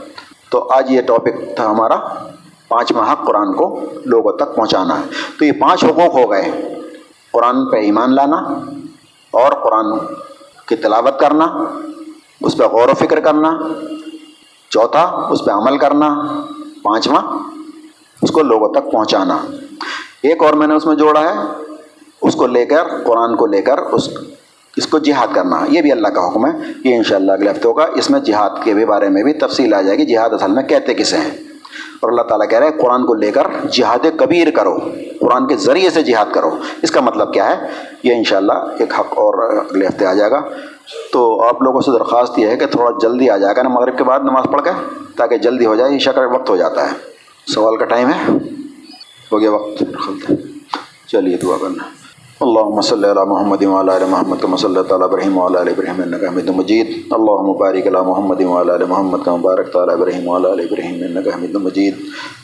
[0.50, 1.96] تو آج یہ ٹاپک تھا ہمارا
[2.68, 5.02] پانچواں حق قرآن کو لوگوں تک پہنچانا۔ ہے
[5.38, 6.74] تو یہ پانچ حقوق ہو گئے۔
[7.32, 8.36] قرآن پہ ایمان لانا
[9.30, 9.98] اور قرآن
[10.66, 11.44] کی تلاوت کرنا،
[12.40, 13.58] اس پہ غور و فکر کرنا
[14.74, 16.22] چوتھا، اس پہ عمل کرنا،
[16.82, 17.38] پانچواں،
[18.22, 19.38] اس کو لوگوں تک پہنچانا۔
[20.22, 21.64] ایک اور میں نے اس میں جوڑا ہے،
[22.22, 24.08] اس کو لے کر، قرآن کو لے کر، اس
[24.76, 26.50] اس کو جہاد کرنا۔ یہ بھی اللہ کا حکم ہے،
[26.84, 29.82] یہ انشاءاللہ اگلے ہفتے ہوگا۔ اس میں جہاد کے بھی بارے میں بھی تفصیل آ
[29.82, 31.30] جائے گی، جہاد اصل میں کہتے کسے ہیں۔
[32.00, 34.76] اور اللہ تعالیٰ کہہ رہے ہیں قرآن کو لے کر جہاد کبیر کرو۔
[35.20, 36.50] قرآن کے ذریعے سے جہاد کرو۔
[36.82, 37.66] اس کا مطلب کیا ہے؟
[38.02, 40.40] یہ انشاءاللہ ایک حق اور اگلے ہفتے آ جائے گا۔
[41.12, 43.98] تو آپ لوگوں سے درخواست یہ ہے کہ تھوڑا جلدی آ جائے گا نا مغرب
[43.98, 44.70] کے بعد نماز پڑھ کے،
[45.16, 46.96] تاکہ جلدی ہو جائے، عشاء کا وقت ہو جاتا ہے۔
[47.54, 48.32] سوال کا ٹائم ہے۔
[49.32, 49.82] ہو گیا وقت
[51.08, 51.82] چلیے دعا کرنا۔
[52.40, 56.28] اللهم صل على محمد وعلى ال محمد كما صليت على ابراهيم وعلى ال ابراهيم انك
[56.28, 60.60] حميد مجيد اللهم بارك على محمد وعلى ال محمد كما باركت على ابراهيم وعلى ال
[60.60, 61.94] ابراهيم انك حميد مجيد